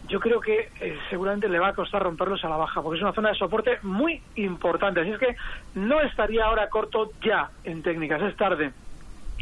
Yo 0.07 0.19
creo 0.19 0.41
que 0.41 0.69
eh, 0.81 0.97
seguramente 1.09 1.47
le 1.47 1.59
va 1.59 1.69
a 1.69 1.73
costar 1.73 2.01
romperlos 2.01 2.43
a 2.43 2.49
la 2.49 2.57
baja, 2.57 2.81
porque 2.81 2.97
es 2.97 3.03
una 3.03 3.13
zona 3.13 3.29
de 3.29 3.35
soporte 3.35 3.77
muy 3.83 4.21
importante. 4.35 5.01
Así 5.01 5.11
es 5.11 5.19
que 5.19 5.35
no 5.75 6.01
estaría 6.01 6.45
ahora 6.45 6.69
corto 6.69 7.11
ya 7.21 7.51
en 7.63 7.83
técnicas, 7.83 8.21
es 8.23 8.35
tarde. 8.35 8.73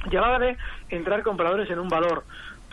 Ya 0.09 0.39
de 0.39 0.57
entrar 0.89 1.23
compradores 1.23 1.69
en 1.69 1.79
un 1.79 1.88
valor. 1.88 2.23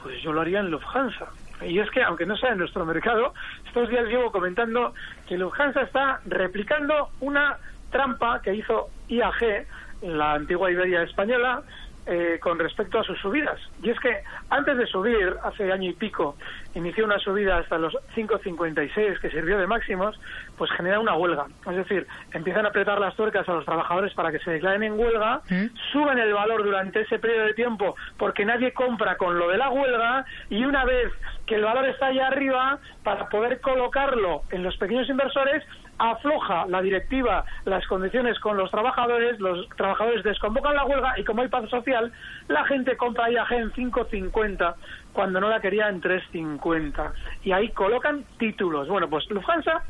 Pues 0.02 0.20
yo 0.22 0.32
lo 0.32 0.40
haría 0.40 0.60
en 0.60 0.70
Lufthansa. 0.70 1.28
Y 1.62 1.78
es 1.78 1.90
que, 1.90 2.02
aunque 2.02 2.26
no 2.26 2.36
sea 2.36 2.50
en 2.50 2.58
nuestro 2.58 2.84
mercado, 2.84 3.32
estos 3.66 3.88
días 3.88 4.06
llevo 4.06 4.32
comentando 4.32 4.92
que 5.28 5.38
Lufthansa 5.38 5.82
está 5.82 6.20
replicando 6.26 7.10
una 7.20 7.58
trampa 7.90 8.40
que 8.42 8.54
hizo 8.54 8.88
IAG, 9.08 9.66
la 10.02 10.34
antigua 10.34 10.70
Iberia 10.70 11.02
española, 11.02 11.62
eh, 12.10 12.38
con 12.40 12.58
respecto 12.58 12.98
a 12.98 13.04
sus 13.04 13.18
subidas. 13.18 13.60
Y 13.82 13.90
es 13.90 14.00
que 14.00 14.22
antes 14.48 14.78
de 14.78 14.86
subir, 14.86 15.36
hace 15.42 15.70
año 15.70 15.90
y 15.90 15.92
pico, 15.92 16.38
inició 16.74 17.04
una 17.04 17.18
subida 17.18 17.58
hasta 17.58 17.76
los 17.76 17.94
5,56 18.16 19.20
que 19.20 19.28
sirvió 19.28 19.58
de 19.58 19.66
máximos, 19.66 20.18
pues 20.56 20.70
genera 20.70 21.00
una 21.00 21.14
huelga. 21.16 21.44
Es 21.68 21.76
decir, 21.76 22.06
empiezan 22.32 22.64
a 22.64 22.70
apretar 22.70 22.98
las 22.98 23.14
tuercas 23.14 23.46
a 23.46 23.52
los 23.52 23.66
trabajadores 23.66 24.14
para 24.14 24.32
que 24.32 24.38
se 24.38 24.52
declaren 24.52 24.84
en 24.84 24.98
huelga, 24.98 25.42
¿Mm? 25.50 25.66
suben 25.92 26.18
el 26.18 26.32
valor 26.32 26.64
durante 26.64 27.02
ese 27.02 27.18
periodo 27.18 27.44
de 27.44 27.52
tiempo 27.52 27.94
porque 28.16 28.46
nadie 28.46 28.72
compra 28.72 29.18
con 29.18 29.38
lo 29.38 29.48
de 29.48 29.58
la 29.58 29.68
huelga 29.68 30.24
y 30.48 30.64
una 30.64 30.86
vez 30.86 31.12
que 31.44 31.56
el 31.56 31.64
valor 31.64 31.84
está 31.90 32.06
allá 32.06 32.28
arriba, 32.28 32.78
para 33.04 33.28
poder 33.28 33.60
colocarlo 33.60 34.44
en 34.50 34.62
los 34.62 34.78
pequeños 34.78 35.10
inversores, 35.10 35.62
afloja 35.98 36.66
la 36.66 36.80
directiva 36.80 37.44
las 37.64 37.86
condiciones 37.86 38.38
con 38.40 38.56
los 38.56 38.70
trabajadores, 38.70 39.38
los 39.40 39.68
trabajadores 39.76 40.22
desconvocan 40.24 40.74
la 40.74 40.84
huelga 40.84 41.18
y 41.18 41.24
como 41.24 41.42
hay 41.42 41.48
paz 41.48 41.68
social, 41.68 42.12
la 42.48 42.64
gente 42.64 42.96
compra 42.96 43.30
IAG 43.30 43.52
en 43.52 43.72
5.50 43.72 44.74
cuando 45.12 45.40
no 45.40 45.48
la 45.48 45.60
quería 45.60 45.88
en 45.88 46.00
3.50 46.00 47.12
y 47.44 47.52
ahí 47.52 47.68
colocan 47.70 48.24
títulos. 48.38 48.88
Bueno, 48.88 49.08
pues 49.08 49.28
Lufthansa 49.30 49.82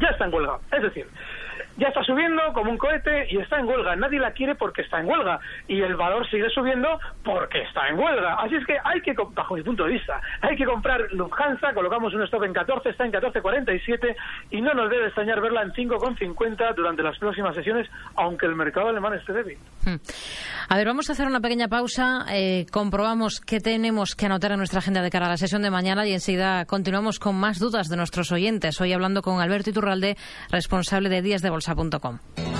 ya 0.00 0.08
está 0.08 0.24
en 0.24 0.34
huelga. 0.34 0.58
Es 0.72 0.82
decir, 0.82 1.06
ya 1.76 1.88
está 1.88 2.02
subiendo 2.02 2.42
como 2.52 2.70
un 2.70 2.78
cohete 2.78 3.26
y 3.30 3.38
está 3.38 3.58
en 3.58 3.66
huelga. 3.66 3.96
Nadie 3.96 4.18
la 4.18 4.32
quiere 4.32 4.54
porque 4.54 4.82
está 4.82 5.00
en 5.00 5.08
huelga. 5.08 5.40
Y 5.68 5.80
el 5.80 5.96
valor 5.96 6.28
sigue 6.28 6.48
subiendo 6.50 6.98
porque 7.24 7.62
está 7.62 7.88
en 7.88 7.98
huelga. 7.98 8.34
Así 8.34 8.56
es 8.56 8.66
que 8.66 8.76
hay 8.84 9.00
que, 9.00 9.14
bajo 9.34 9.54
mi 9.54 9.62
punto 9.62 9.84
de 9.84 9.92
vista, 9.92 10.20
hay 10.40 10.56
que 10.56 10.64
comprar 10.64 11.00
Lufthansa, 11.12 11.72
colocamos 11.72 12.12
un 12.14 12.22
stop 12.22 12.44
en 12.44 12.52
14, 12.52 12.90
está 12.90 13.04
en 13.04 13.12
14.47 13.12 14.14
y 14.50 14.60
no 14.60 14.74
nos 14.74 14.90
debe 14.90 15.06
extrañar 15.06 15.40
verla 15.40 15.62
en 15.62 15.72
5.50 15.72 16.74
durante 16.74 17.02
las 17.02 17.18
próximas 17.18 17.54
sesiones, 17.54 17.88
aunque 18.16 18.46
el 18.46 18.54
mercado 18.54 18.88
alemán 18.88 19.14
esté 19.14 19.32
débil. 19.32 19.58
Hmm. 19.84 19.96
A 20.68 20.76
ver, 20.76 20.86
vamos 20.86 21.08
a 21.08 21.12
hacer 21.12 21.26
una 21.26 21.40
pequeña 21.40 21.68
pausa. 21.68 22.26
Eh, 22.30 22.66
comprobamos 22.70 23.40
qué 23.40 23.60
tenemos 23.60 24.14
que 24.14 24.26
anotar 24.26 24.52
en 24.52 24.58
nuestra 24.58 24.78
agenda 24.78 25.02
de 25.02 25.10
cara 25.10 25.26
a 25.26 25.30
la 25.30 25.36
sesión 25.36 25.62
de 25.62 25.70
mañana 25.70 26.06
y 26.06 26.12
enseguida 26.12 26.64
continuamos 26.66 27.18
con 27.18 27.36
más 27.36 27.58
dudas 27.58 27.88
de 27.88 27.96
nuestros 27.96 28.30
oyentes. 28.32 28.80
Hoy 28.80 28.92
hablando 28.92 29.22
con 29.22 29.40
Alberto 29.40 29.70
Iturralde, 29.70 30.16
responsable 30.50 31.08
de 31.08 31.22
Días 31.22 31.42
de 31.42 31.50
Bolsa 31.50 31.61
bolsa.com. 31.62 32.51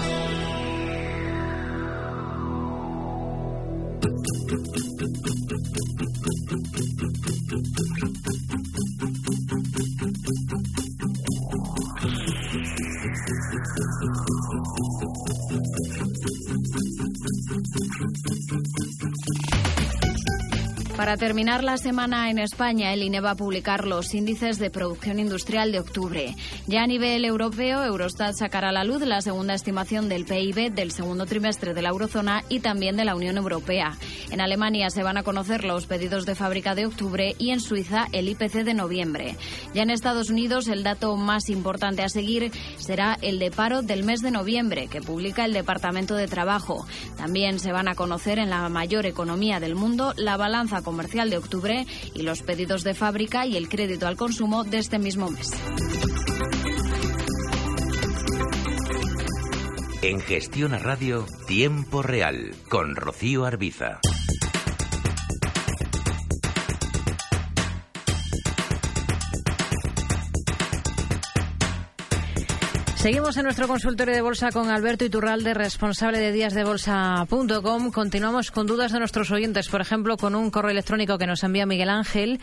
Para 21.02 21.16
terminar 21.16 21.64
la 21.64 21.78
semana 21.78 22.30
en 22.30 22.38
España, 22.38 22.92
el 22.92 23.02
INE 23.02 23.20
va 23.20 23.32
a 23.32 23.34
publicar 23.34 23.88
los 23.88 24.14
índices 24.14 24.60
de 24.60 24.70
producción 24.70 25.18
industrial 25.18 25.72
de 25.72 25.80
octubre. 25.80 26.36
Ya 26.68 26.84
a 26.84 26.86
nivel 26.86 27.24
europeo, 27.24 27.82
Eurostat 27.82 28.36
sacará 28.36 28.68
a 28.68 28.72
la 28.72 28.84
luz 28.84 29.02
la 29.02 29.20
segunda 29.20 29.54
estimación 29.54 30.08
del 30.08 30.24
PIB 30.24 30.72
del 30.72 30.92
segundo 30.92 31.26
trimestre 31.26 31.74
de 31.74 31.82
la 31.82 31.88
eurozona 31.88 32.44
y 32.48 32.60
también 32.60 32.96
de 32.96 33.04
la 33.04 33.16
Unión 33.16 33.36
Europea. 33.36 33.98
En 34.30 34.40
Alemania 34.40 34.90
se 34.90 35.02
van 35.02 35.16
a 35.16 35.24
conocer 35.24 35.64
los 35.64 35.86
pedidos 35.86 36.24
de 36.24 36.36
fábrica 36.36 36.76
de 36.76 36.86
octubre 36.86 37.34
y 37.36 37.50
en 37.50 37.58
Suiza 37.58 38.06
el 38.12 38.28
IPC 38.28 38.62
de 38.62 38.74
noviembre. 38.74 39.36
Ya 39.74 39.82
en 39.82 39.90
Estados 39.90 40.30
Unidos, 40.30 40.68
el 40.68 40.84
dato 40.84 41.16
más 41.16 41.50
importante 41.50 42.04
a 42.04 42.08
seguir 42.08 42.52
será 42.76 43.18
el 43.22 43.40
de 43.40 43.50
paro 43.50 43.82
del 43.82 44.04
mes 44.04 44.22
de 44.22 44.30
noviembre, 44.30 44.86
que 44.86 45.00
publica 45.00 45.46
el 45.46 45.52
Departamento 45.52 46.14
de 46.14 46.28
Trabajo. 46.28 46.86
También 47.16 47.58
se 47.58 47.72
van 47.72 47.88
a 47.88 47.96
conocer 47.96 48.38
en 48.38 48.50
la 48.50 48.68
mayor 48.68 49.04
economía 49.04 49.58
del 49.58 49.74
mundo 49.74 50.14
la 50.16 50.36
balanza 50.36 50.76
comercial 50.76 50.91
de 51.30 51.36
octubre 51.36 51.86
y 52.14 52.22
los 52.22 52.42
pedidos 52.42 52.84
de 52.84 52.94
fábrica 52.94 53.46
y 53.46 53.56
el 53.56 53.68
crédito 53.68 54.06
al 54.06 54.16
consumo 54.16 54.64
de 54.64 54.78
este 54.78 54.98
mismo 54.98 55.30
mes. 55.30 55.50
En 60.02 60.20
Gestión 60.20 60.72
Radio, 60.78 61.26
Tiempo 61.46 62.02
Real, 62.02 62.54
con 62.68 62.96
Rocío 62.96 63.44
Arbiza. 63.44 64.00
Seguimos 73.02 73.36
en 73.36 73.42
nuestro 73.42 73.66
consultorio 73.66 74.14
de 74.14 74.22
bolsa 74.22 74.50
con 74.52 74.70
Alberto 74.70 75.04
Iturralde, 75.04 75.54
responsable 75.54 76.20
de 76.20 76.30
díasdebolsa.com. 76.30 77.90
Continuamos 77.90 78.52
con 78.52 78.68
dudas 78.68 78.92
de 78.92 79.00
nuestros 79.00 79.32
oyentes, 79.32 79.68
por 79.68 79.80
ejemplo, 79.80 80.16
con 80.16 80.36
un 80.36 80.52
correo 80.52 80.70
electrónico 80.70 81.18
que 81.18 81.26
nos 81.26 81.42
envía 81.42 81.66
Miguel 81.66 81.90
Ángel, 81.90 82.38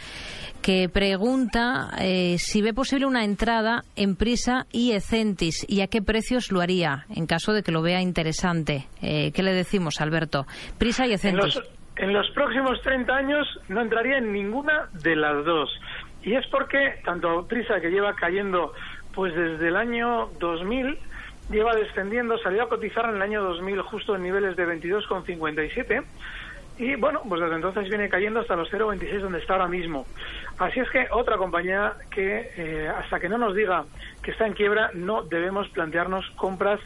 que 0.61 0.89
pregunta 0.89 1.91
eh, 2.01 2.35
si 2.39 2.61
ve 2.61 2.73
posible 2.73 3.05
una 3.05 3.23
entrada 3.23 3.83
en 3.95 4.17
Prisa 4.17 4.65
y 4.69 4.91
Ecentis 4.91 5.65
y 5.69 5.79
a 5.79 5.87
qué 5.87 6.01
precios 6.01 6.51
lo 6.51 6.59
haría, 6.59 7.05
en 7.15 7.25
caso 7.25 7.53
de 7.53 7.63
que 7.63 7.71
lo 7.71 7.81
vea 7.81 8.01
interesante. 8.01 8.89
Eh, 9.01 9.31
¿Qué 9.31 9.43
le 9.43 9.53
decimos, 9.53 10.01
Alberto? 10.01 10.45
Prisa 10.77 11.07
y 11.07 11.13
Ecentis. 11.13 11.55
En 11.55 11.61
los, 11.61 11.71
en 11.95 12.13
los 12.13 12.29
próximos 12.31 12.81
30 12.81 13.15
años 13.15 13.47
no 13.69 13.79
entraría 13.79 14.17
en 14.17 14.33
ninguna 14.33 14.89
de 14.91 15.15
las 15.15 15.45
dos. 15.45 15.69
Y 16.21 16.35
es 16.35 16.45
porque 16.47 16.99
tanto 17.05 17.47
Prisa, 17.47 17.79
que 17.79 17.89
lleva 17.89 18.13
cayendo 18.13 18.73
pues 19.13 19.35
desde 19.35 19.67
el 19.67 19.75
año 19.75 20.29
2000 20.39 20.97
lleva 21.49 21.75
descendiendo, 21.75 22.37
salió 22.37 22.63
a 22.63 22.69
cotizar 22.69 23.09
en 23.09 23.15
el 23.15 23.21
año 23.21 23.41
2000 23.43 23.81
justo 23.81 24.15
en 24.15 24.23
niveles 24.23 24.55
de 24.55 24.67
22,57 24.67 26.03
y 26.79 26.95
bueno, 26.95 27.21
pues 27.27 27.41
desde 27.41 27.55
entonces 27.55 27.89
viene 27.89 28.07
cayendo 28.07 28.39
hasta 28.39 28.55
los 28.55 28.71
0,26 28.71 29.19
donde 29.19 29.39
está 29.39 29.53
ahora 29.53 29.67
mismo. 29.67 30.05
Así 30.57 30.79
es 30.79 30.89
que 30.89 31.07
otra 31.11 31.35
compañía 31.35 31.93
que 32.09 32.51
eh, 32.55 32.87
hasta 32.87 33.19
que 33.19 33.27
no 33.27 33.37
nos 33.37 33.53
diga 33.53 33.83
que 34.23 34.31
está 34.31 34.47
en 34.47 34.53
quiebra 34.53 34.91
no 34.93 35.23
debemos 35.23 35.67
plantearnos 35.69 36.29
compras 36.37 36.79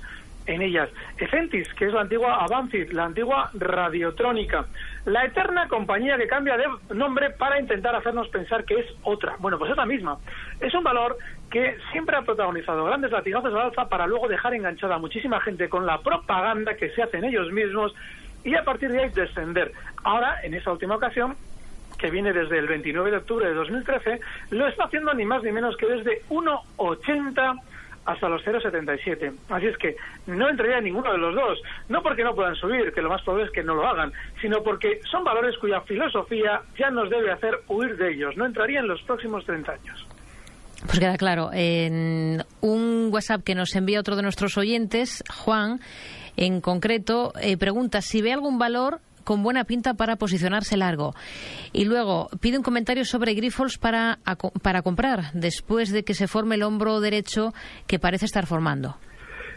en 0.47 0.63
ellas. 0.63 0.89
Ecentis, 1.17 1.71
que 1.75 1.85
es 1.85 1.93
la 1.93 2.01
antigua 2.01 2.43
Avancid, 2.43 2.91
la 2.91 3.05
antigua 3.05 3.51
Radiotrónica, 3.53 4.65
la 5.05 5.25
eterna 5.25 5.67
compañía 5.67 6.17
que 6.17 6.27
cambia 6.27 6.57
de 6.57 6.65
nombre 6.93 7.29
para 7.31 7.59
intentar 7.59 7.95
hacernos 7.95 8.29
pensar 8.29 8.63
que 8.63 8.79
es 8.79 8.85
otra. 9.03 9.35
Bueno, 9.39 9.57
pues 9.57 9.71
es 9.71 9.77
la 9.77 9.85
misma. 9.85 10.17
Es 10.59 10.73
un 10.73 10.83
valor 10.83 11.17
que 11.51 11.77
siempre 11.91 12.15
ha 12.15 12.21
protagonizado 12.21 12.85
grandes 12.85 13.11
latigazos 13.11 13.53
al 13.53 13.61
alza 13.61 13.89
para 13.89 14.07
luego 14.07 14.27
dejar 14.27 14.53
enganchada 14.53 14.97
muchísima 14.97 15.41
gente 15.41 15.69
con 15.69 15.85
la 15.85 15.99
propaganda 15.99 16.75
que 16.75 16.89
se 16.91 17.03
hacen 17.03 17.23
ellos 17.25 17.51
mismos 17.51 17.93
y 18.43 18.55
a 18.55 18.63
partir 18.63 18.91
de 18.91 19.03
ahí 19.03 19.09
descender. 19.09 19.71
Ahora, 20.03 20.37
en 20.43 20.53
esa 20.53 20.71
última 20.71 20.95
ocasión, 20.95 21.35
que 21.97 22.09
viene 22.09 22.33
desde 22.33 22.57
el 22.57 22.67
29 22.67 23.11
de 23.11 23.17
octubre 23.17 23.47
de 23.47 23.53
2013, 23.53 24.19
lo 24.51 24.67
está 24.67 24.85
haciendo 24.85 25.13
ni 25.13 25.25
más 25.25 25.43
ni 25.43 25.51
menos 25.51 25.77
que 25.77 25.85
desde 25.85 26.21
1,80 26.29 27.61
hasta 28.05 28.29
los 28.29 28.43
0,77. 28.43 29.33
Así 29.49 29.67
es 29.67 29.77
que 29.77 29.95
no 30.27 30.49
entraría 30.49 30.77
en 30.79 30.85
ninguno 30.85 31.11
de 31.11 31.17
los 31.17 31.35
dos, 31.35 31.59
no 31.89 32.01
porque 32.01 32.23
no 32.23 32.35
puedan 32.35 32.55
subir, 32.55 32.91
que 32.93 33.01
lo 33.01 33.09
más 33.09 33.21
probable 33.23 33.47
es 33.47 33.51
que 33.51 33.63
no 33.63 33.75
lo 33.75 33.87
hagan, 33.87 34.11
sino 34.41 34.61
porque 34.63 34.99
son 35.09 35.23
valores 35.23 35.57
cuya 35.57 35.81
filosofía 35.81 36.61
ya 36.77 36.89
nos 36.89 37.09
debe 37.09 37.31
hacer 37.31 37.59
huir 37.67 37.95
de 37.97 38.13
ellos. 38.13 38.35
No 38.37 38.45
entraría 38.45 38.79
en 38.79 38.87
los 38.87 39.01
próximos 39.03 39.45
30 39.45 39.71
años. 39.71 40.07
Pues 40.85 40.99
queda 40.99 41.17
claro. 41.17 41.49
En 41.53 42.43
un 42.61 43.09
WhatsApp 43.11 43.43
que 43.43 43.55
nos 43.55 43.75
envía 43.75 43.99
otro 43.99 44.15
de 44.15 44.21
nuestros 44.21 44.57
oyentes, 44.57 45.23
Juan, 45.29 45.79
en 46.35 46.61
concreto, 46.61 47.31
eh, 47.41 47.57
pregunta 47.57 48.01
si 48.01 48.21
ve 48.21 48.33
algún 48.33 48.57
valor 48.57 48.99
con 49.23 49.43
buena 49.43 49.63
pinta 49.63 49.93
para 49.93 50.15
posicionarse 50.15 50.77
largo. 50.77 51.13
Y 51.71 51.85
luego 51.85 52.29
pide 52.41 52.57
un 52.57 52.63
comentario 52.63 53.05
sobre 53.05 53.33
Grifols 53.33 53.77
para, 53.77 54.19
para 54.61 54.81
comprar, 54.81 55.31
después 55.33 55.91
de 55.91 56.03
que 56.03 56.13
se 56.13 56.27
forme 56.27 56.55
el 56.55 56.63
hombro 56.63 56.99
derecho 56.99 57.53
que 57.87 57.99
parece 57.99 58.25
estar 58.25 58.45
formando. 58.45 58.95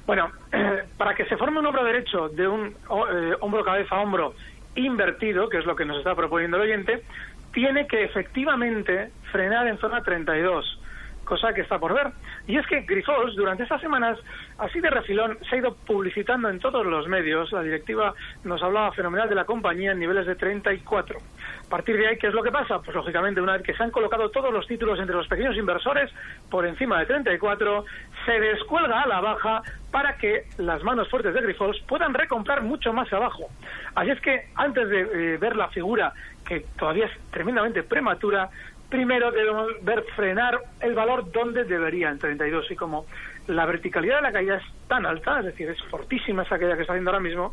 Bueno, 0.06 0.30
para 0.96 1.14
que 1.14 1.24
se 1.26 1.36
forme 1.36 1.58
un 1.60 1.66
hombro 1.66 1.84
derecho 1.84 2.28
de 2.28 2.46
un 2.46 2.66
eh, 2.68 3.34
hombro 3.40 3.64
cabeza 3.64 3.96
hombro 3.96 4.34
invertido, 4.76 5.48
que 5.48 5.58
es 5.58 5.66
lo 5.66 5.74
que 5.74 5.84
nos 5.84 5.98
está 5.98 6.14
proponiendo 6.14 6.56
el 6.58 6.64
oyente, 6.64 7.02
tiene 7.52 7.86
que 7.86 8.04
efectivamente 8.04 9.10
frenar 9.32 9.66
en 9.66 9.78
zona 9.78 10.02
32 10.02 10.80
cosa 11.26 11.52
que 11.52 11.60
está 11.60 11.78
por 11.78 11.92
ver. 11.92 12.12
Y 12.46 12.56
es 12.56 12.66
que 12.66 12.80
Grifols, 12.82 13.36
durante 13.36 13.64
estas 13.64 13.82
semanas, 13.82 14.18
así 14.56 14.80
de 14.80 14.88
refilón, 14.88 15.36
se 15.50 15.56
ha 15.56 15.58
ido 15.58 15.74
publicitando 15.74 16.48
en 16.48 16.58
todos 16.58 16.86
los 16.86 17.06
medios. 17.08 17.52
La 17.52 17.62
directiva 17.62 18.14
nos 18.44 18.62
hablaba 18.62 18.92
fenomenal 18.92 19.28
de 19.28 19.34
la 19.34 19.44
compañía 19.44 19.92
en 19.92 19.98
niveles 19.98 20.26
de 20.26 20.36
34. 20.36 21.18
A 21.18 21.68
partir 21.68 21.98
de 21.98 22.06
ahí, 22.06 22.16
¿qué 22.16 22.28
es 22.28 22.32
lo 22.32 22.42
que 22.42 22.52
pasa? 22.52 22.80
Pues 22.80 22.94
lógicamente, 22.94 23.40
una 23.40 23.54
vez 23.54 23.62
que 23.62 23.74
se 23.74 23.82
han 23.82 23.90
colocado 23.90 24.30
todos 24.30 24.52
los 24.52 24.66
títulos 24.66 24.98
entre 24.98 25.16
los 25.16 25.26
pequeños 25.26 25.56
inversores 25.56 26.10
por 26.48 26.64
encima 26.64 27.00
de 27.00 27.06
34, 27.06 27.84
se 28.24 28.40
descuelga 28.40 29.02
a 29.02 29.06
la 29.06 29.20
baja 29.20 29.62
para 29.90 30.16
que 30.16 30.44
las 30.58 30.82
manos 30.84 31.08
fuertes 31.08 31.34
de 31.34 31.40
Grifols 31.42 31.80
puedan 31.88 32.14
recomprar 32.14 32.62
mucho 32.62 32.92
más 32.92 33.12
abajo. 33.12 33.48
Así 33.94 34.10
es 34.10 34.20
que, 34.20 34.48
antes 34.54 34.88
de 34.88 35.00
eh, 35.00 35.38
ver 35.38 35.56
la 35.56 35.68
figura, 35.68 36.12
que 36.46 36.60
todavía 36.78 37.06
es 37.06 37.12
tremendamente 37.30 37.82
prematura, 37.82 38.48
primero 38.88 39.30
debemos 39.30 39.68
ver 39.82 40.04
frenar 40.14 40.60
el 40.80 40.94
valor 40.94 41.30
donde 41.32 41.64
debería, 41.64 42.10
en 42.10 42.18
32. 42.18 42.70
Y 42.70 42.76
como 42.76 43.06
la 43.46 43.66
verticalidad 43.66 44.16
de 44.16 44.22
la 44.22 44.32
caída 44.32 44.56
es 44.56 44.64
tan 44.88 45.06
alta, 45.06 45.40
es 45.40 45.46
decir, 45.46 45.68
es 45.68 45.82
fortísima 45.84 46.42
esa 46.42 46.58
caída 46.58 46.74
que 46.76 46.82
está 46.82 46.92
haciendo 46.92 47.10
ahora 47.10 47.22
mismo, 47.22 47.52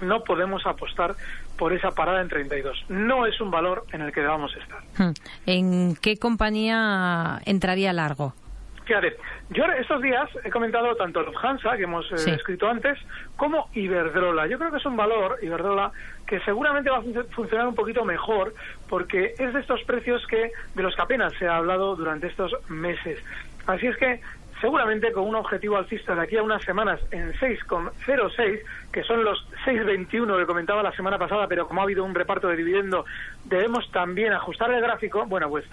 no 0.00 0.24
podemos 0.24 0.66
apostar 0.66 1.14
por 1.56 1.72
esa 1.72 1.92
parada 1.92 2.20
en 2.20 2.28
32. 2.28 2.86
No 2.88 3.26
es 3.26 3.40
un 3.40 3.50
valor 3.50 3.84
en 3.92 4.02
el 4.02 4.12
que 4.12 4.20
debamos 4.20 4.54
estar. 4.56 4.80
Hmm. 4.98 5.14
¿En 5.46 5.96
qué 5.96 6.16
compañía 6.16 7.40
entraría 7.44 7.92
largo? 7.92 8.34
Fíjate, 8.84 9.16
yo 9.50 9.64
estos 9.64 10.02
días 10.02 10.28
he 10.44 10.50
comentado 10.50 10.94
tanto 10.94 11.22
Lufthansa, 11.22 11.76
que 11.76 11.84
hemos 11.84 12.10
eh, 12.12 12.34
escrito 12.34 12.68
antes, 12.68 12.98
como 13.36 13.68
Iberdrola. 13.72 14.46
Yo 14.46 14.58
creo 14.58 14.70
que 14.70 14.76
es 14.76 14.86
un 14.86 14.96
valor, 14.96 15.38
Iberdrola, 15.40 15.90
que 16.26 16.38
seguramente 16.40 16.90
va 16.90 16.98
a 16.98 17.24
funcionar 17.30 17.66
un 17.66 17.74
poquito 17.74 18.04
mejor, 18.04 18.52
porque 18.88 19.34
es 19.38 19.54
de 19.54 19.60
estos 19.60 19.82
precios 19.84 20.26
que 20.26 20.52
de 20.74 20.82
los 20.82 20.94
que 20.94 21.02
apenas 21.02 21.32
se 21.34 21.48
ha 21.48 21.56
hablado 21.56 21.96
durante 21.96 22.26
estos 22.26 22.52
meses. 22.68 23.18
Así 23.66 23.86
es 23.86 23.96
que 23.96 24.20
seguramente 24.60 25.12
con 25.12 25.24
un 25.24 25.34
objetivo 25.34 25.76
alcista 25.76 26.14
de 26.14 26.22
aquí 26.22 26.36
a 26.36 26.42
unas 26.42 26.62
semanas 26.62 27.00
en 27.10 27.32
6,06, 27.34 28.60
que 28.92 29.02
son 29.02 29.24
los 29.24 29.46
6,21 29.64 30.38
que 30.38 30.46
comentaba 30.46 30.82
la 30.82 30.92
semana 30.92 31.18
pasada, 31.18 31.48
pero 31.48 31.66
como 31.66 31.80
ha 31.80 31.84
habido 31.84 32.04
un 32.04 32.14
reparto 32.14 32.48
de 32.48 32.56
dividendo, 32.56 33.06
debemos 33.44 33.90
también 33.90 34.32
ajustar 34.34 34.70
el 34.72 34.80
gráfico. 34.82 35.24
Bueno, 35.26 35.48
pues 35.48 35.64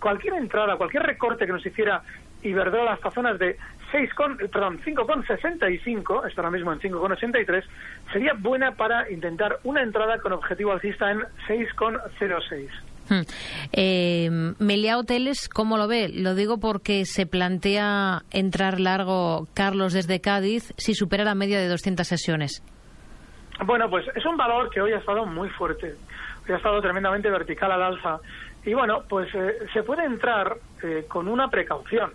cualquier 0.00 0.34
entrada, 0.34 0.76
cualquier 0.76 1.04
recorte 1.04 1.46
que 1.46 1.52
nos 1.52 1.64
hiciera 1.64 2.02
Iberdrola 2.46 2.92
hasta 2.92 3.10
zonas 3.10 3.38
de 3.38 3.56
6 3.92 4.14
con, 4.14 4.36
perdón, 4.36 4.80
5,65, 4.84 6.28
está 6.28 6.40
ahora 6.40 6.50
mismo 6.50 6.72
en 6.72 6.80
5,83, 6.80 7.64
sería 8.12 8.32
buena 8.38 8.72
para 8.72 9.10
intentar 9.10 9.58
una 9.64 9.82
entrada 9.82 10.18
con 10.18 10.32
objetivo 10.32 10.72
alcista 10.72 11.10
en 11.10 11.20
6,06. 11.48 12.68
Hmm. 13.08 13.22
Eh, 13.72 14.28
Melia 14.58 14.98
Hoteles, 14.98 15.48
¿cómo 15.48 15.76
lo 15.76 15.86
ve? 15.86 16.08
Lo 16.12 16.34
digo 16.34 16.58
porque 16.58 17.04
se 17.04 17.26
plantea 17.26 18.22
entrar 18.32 18.80
largo, 18.80 19.46
Carlos, 19.54 19.92
desde 19.92 20.20
Cádiz, 20.20 20.74
si 20.76 20.94
supera 20.94 21.24
la 21.24 21.36
media 21.36 21.60
de 21.60 21.68
200 21.68 22.06
sesiones. 22.06 22.62
Bueno, 23.64 23.88
pues 23.88 24.06
es 24.14 24.26
un 24.26 24.36
valor 24.36 24.70
que 24.70 24.80
hoy 24.80 24.92
ha 24.92 24.98
estado 24.98 25.24
muy 25.24 25.48
fuerte, 25.50 25.94
hoy 26.46 26.54
ha 26.54 26.56
estado 26.56 26.80
tremendamente 26.80 27.30
vertical 27.30 27.70
al 27.72 27.82
alza. 27.82 28.18
Y 28.64 28.74
bueno, 28.74 29.04
pues 29.08 29.32
eh, 29.34 29.58
se 29.72 29.84
puede 29.84 30.04
entrar 30.04 30.56
eh, 30.82 31.04
con 31.08 31.28
una 31.28 31.48
precaución 31.48 32.10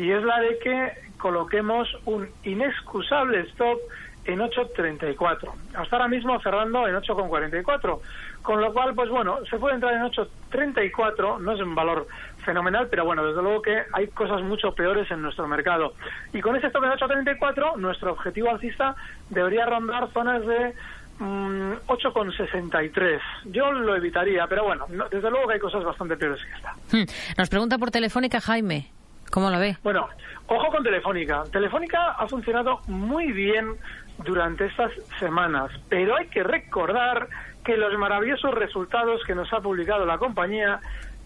y 0.00 0.10
es 0.10 0.22
la 0.22 0.40
de 0.40 0.58
que 0.60 0.92
coloquemos 1.18 1.86
un 2.06 2.26
inexcusable 2.44 3.40
stop 3.50 3.78
en 4.24 4.38
8.34. 4.38 5.52
Hasta 5.74 5.96
ahora 5.96 6.08
mismo 6.08 6.40
cerrando 6.40 6.88
en 6.88 6.94
8.44. 6.94 8.00
Con 8.40 8.62
lo 8.62 8.72
cual, 8.72 8.94
pues 8.94 9.10
bueno, 9.10 9.40
se 9.50 9.58
puede 9.58 9.74
entrar 9.74 9.92
en 9.92 10.00
8.34, 10.00 11.40
no 11.40 11.52
es 11.52 11.60
un 11.60 11.74
valor 11.74 12.06
fenomenal, 12.46 12.88
pero 12.90 13.04
bueno, 13.04 13.26
desde 13.26 13.42
luego 13.42 13.60
que 13.60 13.82
hay 13.92 14.06
cosas 14.08 14.40
mucho 14.40 14.74
peores 14.74 15.10
en 15.10 15.20
nuestro 15.20 15.46
mercado. 15.46 15.92
Y 16.32 16.40
con 16.40 16.56
ese 16.56 16.68
stop 16.68 16.84
en 16.84 16.92
8.34, 16.92 17.76
nuestro 17.76 18.12
objetivo 18.12 18.48
alcista 18.48 18.96
debería 19.28 19.66
rondar 19.66 20.10
zonas 20.12 20.46
de 20.46 20.74
8,63. 21.18 23.20
Mm, 23.44 23.52
Yo 23.52 23.70
lo 23.70 23.94
evitaría, 23.94 24.46
pero 24.46 24.64
bueno, 24.64 24.86
desde 25.10 25.30
luego 25.30 25.46
que 25.46 25.54
hay 25.54 25.60
cosas 25.60 25.84
bastante 25.84 26.16
peores 26.16 26.42
que 26.42 26.52
esta. 26.52 26.72
Hmm. 26.90 27.04
Nos 27.36 27.50
pregunta 27.50 27.76
por 27.76 27.90
Telefónica 27.90 28.40
Jaime. 28.40 28.90
¿Cómo 29.30 29.50
lo 29.50 29.58
ve? 29.58 29.76
Bueno, 29.82 30.08
ojo 30.48 30.66
con 30.70 30.82
Telefónica. 30.82 31.44
Telefónica 31.52 32.12
ha 32.12 32.26
funcionado 32.26 32.80
muy 32.88 33.32
bien 33.32 33.76
durante 34.24 34.66
estas 34.66 34.92
semanas, 35.18 35.70
pero 35.88 36.16
hay 36.16 36.26
que 36.26 36.42
recordar 36.42 37.28
que 37.64 37.76
los 37.76 37.96
maravillosos 37.98 38.52
resultados 38.54 39.22
que 39.24 39.34
nos 39.34 39.52
ha 39.52 39.60
publicado 39.60 40.04
la 40.04 40.18
compañía 40.18 40.80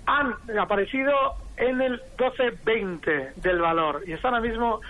han 0.06 0.34
aparecido 0.58 1.12
en 1.56 1.80
el 1.80 2.02
12.20 2.18 3.34
del 3.36 3.60
valor 3.60 4.02
y 4.06 4.12
están 4.12 4.34
ahora 4.34 4.46
mismo 4.46 4.80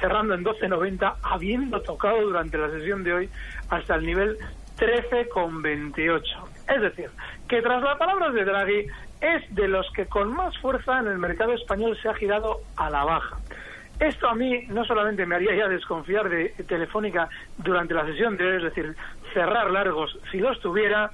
cerrando 0.00 0.34
en 0.34 0.44
12.90, 0.44 1.16
habiendo 1.22 1.80
tocado 1.82 2.22
durante 2.22 2.56
la 2.56 2.70
sesión 2.70 3.04
de 3.04 3.12
hoy 3.12 3.30
hasta 3.68 3.96
el 3.96 4.06
nivel 4.06 4.38
13,28. 4.78 6.22
Es 6.74 6.80
decir, 6.80 7.10
que 7.52 7.60
tras 7.60 7.82
las 7.82 7.98
palabras 7.98 8.32
de 8.32 8.46
Draghi, 8.46 8.86
es 9.20 9.54
de 9.54 9.68
los 9.68 9.86
que 9.92 10.06
con 10.06 10.34
más 10.34 10.56
fuerza 10.56 11.00
en 11.00 11.06
el 11.06 11.18
mercado 11.18 11.52
español 11.52 11.98
se 12.00 12.08
ha 12.08 12.14
girado 12.14 12.62
a 12.76 12.88
la 12.88 13.04
baja. 13.04 13.36
Esto 14.00 14.26
a 14.26 14.34
mí 14.34 14.64
no 14.68 14.86
solamente 14.86 15.26
me 15.26 15.34
haría 15.34 15.54
ya 15.54 15.68
desconfiar 15.68 16.30
de 16.30 16.48
Telefónica 16.66 17.28
durante 17.58 17.92
la 17.92 18.06
sesión 18.06 18.38
de 18.38 18.46
hoy, 18.46 18.56
es 18.56 18.62
decir, 18.62 18.96
cerrar 19.34 19.70
largos 19.70 20.18
si 20.30 20.38
los 20.38 20.58
tuviera, 20.60 21.10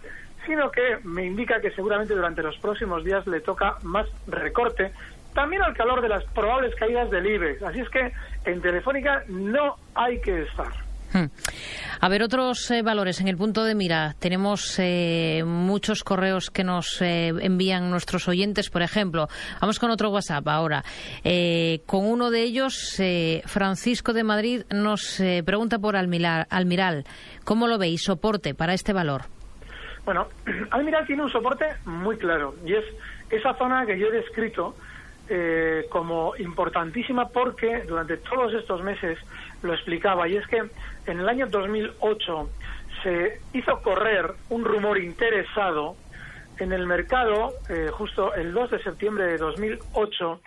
sino 0.47 0.71
que 0.71 0.99
me 1.03 1.25
indica 1.27 1.61
que 1.61 1.73
seguramente 1.73 2.15
durante 2.15 2.45
los 2.45 2.57
próximos 2.59 3.03
días 3.03 3.27
le 3.27 3.41
toca 3.41 3.75
más 3.83 4.07
recorte, 4.29 4.93
también 5.35 5.63
al 5.63 5.75
calor 5.75 6.01
de 6.03 6.09
las 6.09 6.23
probables 6.27 6.73
caídas 6.77 7.11
del 7.11 7.27
IBEX. 7.27 7.65
Así 7.65 7.81
es 7.81 7.89
que 7.89 8.13
en 8.45 8.63
Telefónica 8.63 9.25
no 9.27 9.75
hay 9.97 10.21
que 10.21 10.43
estar. 10.43 10.88
Hmm. 11.13 11.27
A 12.01 12.09
ver, 12.09 12.23
otros 12.23 12.71
eh, 12.71 12.83
valores 12.83 13.21
en 13.21 13.29
el 13.29 13.37
punto 13.37 13.65
de 13.65 13.75
mira. 13.75 14.15
Tenemos 14.19 14.79
eh, 14.79 15.43
muchos 15.45 16.05
correos 16.05 16.51
que 16.51 16.65
nos 16.65 17.01
eh, 17.01 17.29
envían 17.41 17.91
nuestros 17.91 18.29
oyentes, 18.29 18.69
por 18.71 18.83
ejemplo. 18.83 19.29
Vamos 19.61 19.79
con 19.79 19.91
otro 19.91 20.11
WhatsApp 20.11 20.47
ahora. 20.49 20.85
con 21.87 22.07
uno 22.07 22.31
de 22.31 22.43
ellos, 22.43 23.01
Francisco 23.47 24.13
de 24.13 24.25
Madrid 24.25 24.63
nos 24.71 25.21
pregunta 25.45 25.79
por 25.79 25.97
Almiral, 25.97 26.47
Almiral. 26.51 27.05
¿Cómo 27.45 27.67
lo 27.67 27.79
veis? 27.79 28.03
Soporte 28.03 28.55
para 28.55 28.75
este 28.75 28.93
valor. 28.93 29.23
Bueno, 30.05 30.29
Almiral 30.71 31.07
tiene 31.07 31.23
un 31.23 31.31
soporte 31.31 31.67
muy 31.85 32.17
claro 32.17 32.55
y 32.65 32.75
es 32.75 32.85
esa 33.31 33.55
zona 33.55 33.85
que 33.87 33.99
yo 33.99 34.07
he 34.09 34.13
descrito 34.13 34.75
como 35.91 36.35
importantísima 36.37 37.29
porque 37.29 37.83
durante 37.83 38.17
todos 38.17 38.55
estos 38.55 38.83
meses 38.83 39.19
lo 39.63 39.75
explicaba, 39.75 40.27
y 40.27 40.37
es 40.37 40.47
que 40.47 40.63
en 41.07 41.21
el 41.21 41.29
año 41.29 41.47
2008 41.47 42.51
se 43.03 43.41
hizo 43.53 43.83
correr 43.83 44.33
un 44.49 44.65
rumor 44.65 44.99
interesado 44.99 45.97
en 46.59 46.73
el 46.73 46.87
mercado, 46.87 47.53
eh, 47.69 47.91
justo 47.93 48.35
el 48.35 48.53
2 48.53 48.71
de 48.73 48.83
septiembre 48.83 49.27
de 49.27 49.39
2008, 49.39 50.41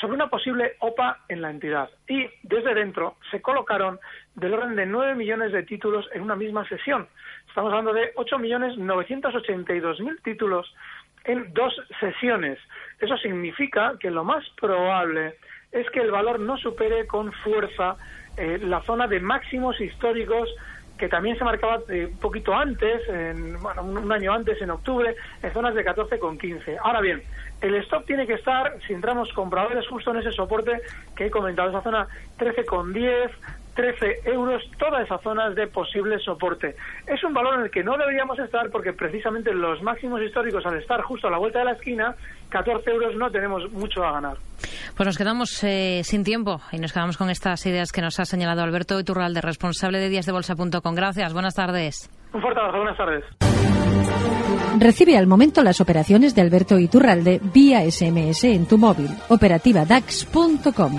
sobre 0.00 0.14
una 0.14 0.28
posible 0.28 0.76
OPA 0.78 1.18
en 1.28 1.42
la 1.42 1.50
entidad. 1.50 1.90
Y 2.08 2.26
desde 2.42 2.72
dentro 2.72 3.16
se 3.30 3.42
colocaron 3.42 4.00
del 4.34 4.54
orden 4.54 4.74
de 4.74 4.86
9 4.86 5.14
millones 5.16 5.52
de 5.52 5.64
títulos 5.64 6.08
en 6.14 6.22
una 6.22 6.34
misma 6.34 6.66
sesión. 6.66 7.06
Estamos 7.46 7.70
hablando 7.70 7.92
de 7.92 8.14
8.982.000 8.14 10.22
títulos 10.22 10.74
en 11.24 11.52
dos 11.52 11.74
sesiones. 11.98 12.58
Eso 12.98 13.16
significa 13.18 13.94
que 13.98 14.10
lo 14.10 14.24
más 14.24 14.44
probable 14.60 15.34
es 15.72 15.88
que 15.90 16.00
el 16.00 16.10
valor 16.10 16.40
no 16.40 16.56
supere 16.58 17.06
con 17.06 17.32
fuerza 17.32 17.96
eh, 18.36 18.58
la 18.62 18.82
zona 18.82 19.06
de 19.06 19.20
máximos 19.20 19.80
históricos 19.80 20.48
que 21.00 21.08
también 21.08 21.36
se 21.38 21.44
marcaba 21.44 21.80
eh, 21.88 22.08
un 22.12 22.18
poquito 22.18 22.54
antes, 22.54 23.08
en, 23.08 23.58
bueno, 23.60 23.82
un, 23.82 24.12
año 24.12 24.34
antes, 24.34 24.60
en 24.60 24.70
octubre, 24.70 25.16
en 25.42 25.52
zonas 25.52 25.74
de 25.74 25.82
14,15. 25.82 26.76
Ahora 26.82 27.00
bien, 27.00 27.22
el 27.62 27.74
stop 27.76 28.04
tiene 28.04 28.26
que 28.26 28.34
estar, 28.34 28.76
si 28.86 28.92
entramos 28.92 29.32
compradores, 29.32 29.88
justo 29.88 30.10
en 30.10 30.18
ese 30.18 30.30
soporte 30.30 30.82
que 31.16 31.26
he 31.26 31.30
comentado, 31.30 31.70
esa 31.70 31.82
zona 31.82 32.06
13,10, 32.38 33.30
13 33.80 34.28
euros, 34.30 34.62
todas 34.78 35.04
esas 35.04 35.22
zonas 35.22 35.54
de 35.54 35.66
posible 35.66 36.18
soporte. 36.18 36.76
Es 37.06 37.24
un 37.24 37.32
valor 37.32 37.54
en 37.54 37.62
el 37.62 37.70
que 37.70 37.82
no 37.82 37.96
deberíamos 37.96 38.38
estar 38.38 38.68
porque 38.70 38.92
precisamente 38.92 39.54
los 39.54 39.82
máximos 39.82 40.20
históricos, 40.20 40.66
al 40.66 40.76
estar 40.76 41.00
justo 41.00 41.28
a 41.28 41.30
la 41.30 41.38
vuelta 41.38 41.60
de 41.60 41.64
la 41.64 41.72
esquina, 41.72 42.14
14 42.50 42.90
euros 42.90 43.16
no 43.16 43.30
tenemos 43.30 43.72
mucho 43.72 44.04
a 44.04 44.12
ganar. 44.12 44.36
Pues 44.94 45.06
nos 45.06 45.16
quedamos 45.16 45.64
eh, 45.64 46.02
sin 46.04 46.24
tiempo 46.24 46.60
y 46.72 46.78
nos 46.78 46.92
quedamos 46.92 47.16
con 47.16 47.30
estas 47.30 47.64
ideas 47.64 47.90
que 47.90 48.02
nos 48.02 48.20
ha 48.20 48.26
señalado 48.26 48.62
Alberto 48.62 49.00
Iturralde, 49.00 49.40
responsable 49.40 49.98
de 49.98 50.10
díasdebolsa.com. 50.10 50.94
Gracias, 50.94 51.32
buenas 51.32 51.54
tardes. 51.54 52.10
Un 52.34 52.42
fuerte 52.42 52.60
abrazo, 52.60 52.78
buenas 52.78 52.98
tardes. 52.98 53.24
Recibe 54.78 55.16
al 55.16 55.26
momento 55.26 55.62
las 55.62 55.80
operaciones 55.80 56.34
de 56.34 56.42
Alberto 56.42 56.78
Iturralde 56.78 57.40
vía 57.42 57.80
SMS 57.90 58.44
en 58.44 58.66
tu 58.66 58.76
móvil. 58.76 59.08
Operativa 59.30 59.86
DAX.com. 59.86 60.98